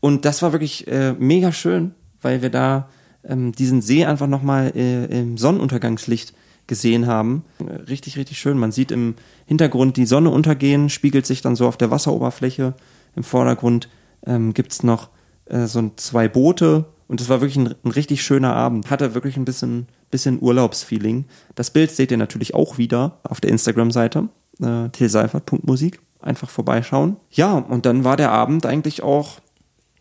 Und 0.00 0.24
das 0.24 0.42
war 0.42 0.52
wirklich 0.52 0.88
äh, 0.88 1.12
mega 1.12 1.52
schön, 1.52 1.94
weil 2.20 2.42
wir 2.42 2.50
da 2.50 2.88
ähm, 3.24 3.52
diesen 3.52 3.82
See 3.82 4.04
einfach 4.04 4.26
nochmal 4.26 4.72
äh, 4.74 5.04
im 5.06 5.38
Sonnenuntergangslicht 5.38 6.34
gesehen 6.68 7.08
haben. 7.08 7.44
Richtig, 7.88 8.16
richtig 8.16 8.38
schön. 8.38 8.56
Man 8.58 8.70
sieht 8.70 8.92
im 8.92 9.16
Hintergrund 9.46 9.96
die 9.96 10.06
Sonne 10.06 10.30
untergehen, 10.30 10.88
spiegelt 10.90 11.26
sich 11.26 11.42
dann 11.42 11.56
so 11.56 11.66
auf 11.66 11.76
der 11.76 11.90
Wasseroberfläche. 11.90 12.74
Im 13.16 13.24
Vordergrund 13.24 13.88
ähm, 14.26 14.54
gibt's 14.54 14.84
noch 14.84 15.08
äh, 15.46 15.66
so 15.66 15.80
ein- 15.80 15.92
zwei 15.96 16.28
Boote 16.28 16.84
und 17.08 17.20
es 17.20 17.28
war 17.28 17.40
wirklich 17.40 17.56
ein, 17.56 17.74
ein 17.82 17.90
richtig 17.90 18.22
schöner 18.22 18.54
Abend. 18.54 18.90
Hatte 18.90 19.14
wirklich 19.14 19.36
ein 19.36 19.44
bisschen, 19.44 19.88
bisschen 20.10 20.40
Urlaubsfeeling. 20.40 21.24
Das 21.56 21.70
Bild 21.70 21.90
seht 21.90 22.10
ihr 22.12 22.16
natürlich 22.18 22.54
auch 22.54 22.78
wieder 22.78 23.18
auf 23.24 23.40
der 23.40 23.50
Instagram-Seite, 23.50 24.28
äh, 24.62 24.88
tilseifert.musik. 24.90 26.00
Einfach 26.20 26.50
vorbeischauen. 26.50 27.16
Ja, 27.30 27.54
und 27.54 27.86
dann 27.86 28.04
war 28.04 28.16
der 28.16 28.32
Abend 28.32 28.66
eigentlich 28.66 29.02
auch 29.02 29.38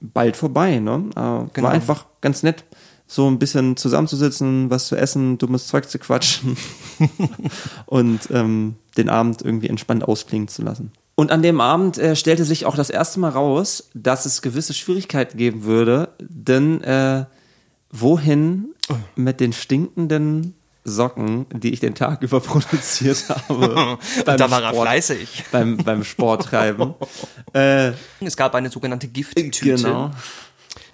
bald 0.01 0.35
vorbei. 0.35 0.79
Ne? 0.79 1.05
Äh, 1.15 1.49
Genau. 1.53 1.67
War 1.67 1.71
einfach 1.71 2.05
ganz 2.21 2.43
nett, 2.43 2.65
so 3.07 3.29
ein 3.29 3.39
bisschen 3.39 3.77
zusammenzusitzen, 3.77 4.69
was 4.69 4.87
zu 4.87 4.95
essen, 4.95 5.37
dummes 5.37 5.67
Zeug 5.67 5.89
zu 5.89 5.97
quatschen 5.97 6.57
und 7.85 8.19
ähm, 8.31 8.75
den 8.97 9.09
Abend 9.09 9.41
irgendwie 9.41 9.69
entspannt 9.69 10.03
ausklingen 10.03 10.47
zu 10.49 10.61
lassen. 10.61 10.91
Und 11.15 11.31
an 11.31 11.41
dem 11.41 11.61
Abend 11.61 11.97
äh, 11.97 12.15
stellte 12.15 12.45
sich 12.45 12.65
auch 12.65 12.75
das 12.75 12.89
erste 12.89 13.19
Mal 13.19 13.29
raus, 13.29 13.89
dass 13.95 14.25
es 14.25 14.41
gewisse 14.41 14.73
Schwierigkeiten 14.73 15.37
geben 15.37 15.63
würde, 15.63 16.09
denn 16.19 16.83
äh, 16.83 17.25
wohin 17.91 18.75
mit 19.15 19.39
den 19.39 19.53
stinkenden 19.53 20.53
Socken, 20.83 21.45
die 21.51 21.73
ich 21.73 21.79
den 21.79 21.95
Tag 21.95 22.21
über 22.21 22.39
produziert 22.41 23.25
habe. 23.29 23.97
Da 24.25 24.51
war 24.51 24.61
er 24.61 24.73
fleißig. 24.73 25.45
Beim, 25.51 25.77
beim 25.77 26.03
Sporttreiben. 26.03 26.93
äh, 27.53 27.91
Es 28.19 28.37
gab 28.37 28.55
eine 28.55 28.69
sogenannte 28.69 29.07
Gifttüte. 29.07 29.65
genau. 29.65 30.11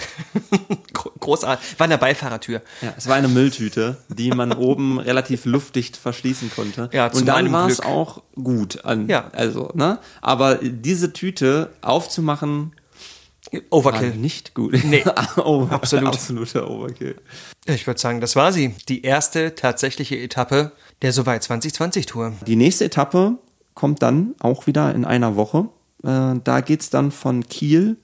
Gro- 0.94 1.12
Großartig. 1.20 1.80
War 1.80 1.86
in 1.86 1.92
der 1.92 1.98
Beifahrertür. 1.98 2.62
Ja, 2.82 2.94
es 2.98 3.08
war 3.08 3.16
eine 3.16 3.28
Mülltüte, 3.28 3.98
die 4.10 4.30
man 4.32 4.52
oben 4.58 5.00
relativ 5.00 5.46
luftdicht 5.46 5.98
verschließen 5.98 6.52
konnte. 6.56 6.90
Ja, 6.94 7.12
zu 7.12 7.20
Und 7.20 7.26
dann 7.28 7.52
war 7.52 7.68
es 7.68 7.80
auch 7.80 8.22
gut. 8.36 8.84
An, 8.86 9.08
Ja. 9.08 9.30
Also, 9.34 9.72
ne? 9.74 10.00
Aber 10.22 10.56
diese 10.62 11.14
Tüte 11.14 11.70
aufzumachen, 11.82 12.74
war 13.52 13.62
Overkill. 13.70 14.16
nicht 14.16 14.54
gut. 14.54 14.84
Nee, 14.84 15.04
oh, 15.38 15.68
absolut. 15.70 16.08
Absoluter 16.10 16.70
Overkill. 16.70 17.16
Ich 17.66 17.86
würde 17.88 18.00
sagen, 18.00 18.20
das 18.20 18.36
war 18.36 18.52
sie. 18.52 18.76
Die 18.90 19.04
erste 19.04 19.56
tatsächliche 19.56 20.18
Etappe 20.18 20.72
der 21.02 21.14
Soweit 21.14 21.44
2020 21.44 22.06
Tour. 22.08 22.34
Die 22.48 22.56
nächste 22.56 22.86
Etappe 22.86 23.38
kommt 23.76 24.02
dann 24.02 24.34
auch 24.40 24.66
wieder 24.68 24.94
in 24.96 25.06
einer 25.06 25.36
Woche. 25.36 25.68
Äh, 26.04 26.36
da 26.44 26.62
geht's 26.62 26.90
dann 26.90 27.12
von 27.12 27.48
Kiel 27.48 27.98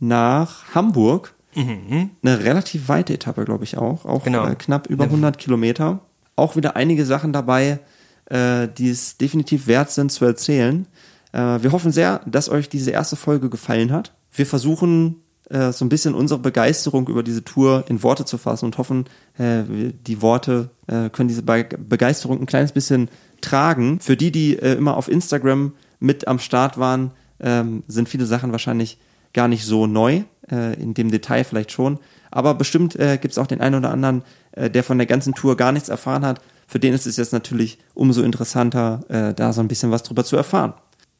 nach 0.00 0.74
Hamburg. 0.74 1.34
Eine 1.54 2.10
relativ 2.44 2.88
weite 2.88 3.14
Etappe, 3.14 3.44
glaube 3.44 3.64
ich 3.64 3.76
auch. 3.78 4.04
Auch 4.04 4.24
Genau. 4.24 4.46
äh, 4.46 4.54
knapp 4.54 4.86
über 4.88 5.04
100 5.04 5.38
Kilometer. 5.38 6.00
Auch 6.36 6.54
wieder 6.54 6.76
einige 6.76 7.04
Sachen 7.04 7.32
dabei, 7.32 7.80
äh, 8.26 8.68
die 8.68 8.90
es 8.90 9.16
definitiv 9.16 9.66
wert 9.66 9.90
sind 9.90 10.12
zu 10.12 10.24
erzählen. 10.24 10.86
Äh, 11.32 11.62
wir 11.62 11.72
hoffen 11.72 11.90
sehr, 11.90 12.20
dass 12.26 12.48
euch 12.48 12.68
diese 12.68 12.92
erste 12.92 13.16
Folge 13.16 13.50
gefallen 13.50 13.90
hat. 13.90 14.14
Wir 14.30 14.46
versuchen 14.46 15.16
äh, 15.50 15.72
so 15.72 15.84
ein 15.84 15.88
bisschen 15.88 16.14
unsere 16.14 16.38
Begeisterung 16.38 17.08
über 17.08 17.24
diese 17.24 17.42
Tour 17.42 17.84
in 17.88 18.04
Worte 18.04 18.24
zu 18.24 18.38
fassen 18.38 18.66
und 18.66 18.78
hoffen, 18.78 19.06
äh, 19.38 19.64
die 20.06 20.22
Worte 20.22 20.70
äh, 20.86 21.08
können 21.10 21.28
diese 21.28 21.42
Be 21.42 21.64
Begeisterung 21.76 22.38
ein 22.40 22.46
kleines 22.46 22.70
bisschen 22.70 23.08
tragen. 23.40 23.98
Für 23.98 24.16
die, 24.16 24.30
die 24.30 24.54
immer 24.54 24.96
auf 24.96 25.08
Instagram 25.08 25.72
mit 25.98 26.28
am 26.28 26.38
Start 26.38 26.78
waren, 26.78 27.12
ähm, 27.40 27.82
sind 27.88 28.08
viele 28.08 28.26
Sachen 28.26 28.52
wahrscheinlich 28.52 28.98
gar 29.32 29.48
nicht 29.48 29.64
so 29.64 29.86
neu, 29.86 30.22
äh, 30.50 30.80
in 30.80 30.94
dem 30.94 31.10
Detail 31.10 31.44
vielleicht 31.44 31.72
schon. 31.72 31.98
Aber 32.30 32.54
bestimmt 32.54 32.96
äh, 32.96 33.18
gibt 33.20 33.32
es 33.32 33.38
auch 33.38 33.46
den 33.46 33.60
einen 33.60 33.76
oder 33.76 33.90
anderen, 33.90 34.22
äh, 34.52 34.70
der 34.70 34.84
von 34.84 34.98
der 34.98 35.06
ganzen 35.06 35.34
Tour 35.34 35.56
gar 35.56 35.72
nichts 35.72 35.88
erfahren 35.88 36.24
hat. 36.24 36.40
Für 36.66 36.78
den 36.78 36.92
ist 36.92 37.06
es 37.06 37.16
jetzt 37.16 37.32
natürlich 37.32 37.78
umso 37.94 38.22
interessanter, 38.22 39.00
äh, 39.08 39.34
da 39.34 39.52
so 39.52 39.60
ein 39.60 39.68
bisschen 39.68 39.90
was 39.90 40.02
drüber 40.02 40.24
zu 40.24 40.36
erfahren. 40.36 40.74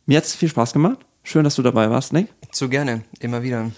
Mir 0.07 0.19
hat 0.19 0.25
es 0.25 0.35
viel 0.35 0.49
Spaß 0.49 0.73
gemacht. 0.73 0.99
Schön, 1.23 1.45
dass 1.45 1.57
du 1.57 1.63
dabei 1.63 1.91
warst, 1.91 2.13
Nick. 2.13 2.29
So 2.53 2.69
gerne. 2.69 3.03
Immer 3.21 3.43
wieder. 3.43 3.71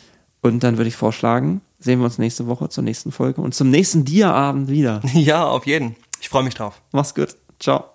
Und 0.42 0.62
dann 0.62 0.78
würde 0.78 0.88
ich 0.88 0.96
vorschlagen, 0.96 1.60
sehen 1.78 1.98
wir 2.00 2.06
uns 2.06 2.18
nächste 2.18 2.46
Woche 2.46 2.68
zur 2.68 2.84
nächsten 2.84 3.12
Folge 3.12 3.40
und 3.40 3.54
zum 3.54 3.70
nächsten 3.70 4.04
Dia-Abend 4.04 4.68
wieder. 4.68 5.00
Ja, 5.12 5.44
auf 5.44 5.66
jeden. 5.66 5.96
Ich 6.20 6.28
freue 6.28 6.44
mich 6.44 6.54
drauf. 6.54 6.80
Mach's 6.92 7.14
gut. 7.14 7.36
Ciao. 7.58 7.89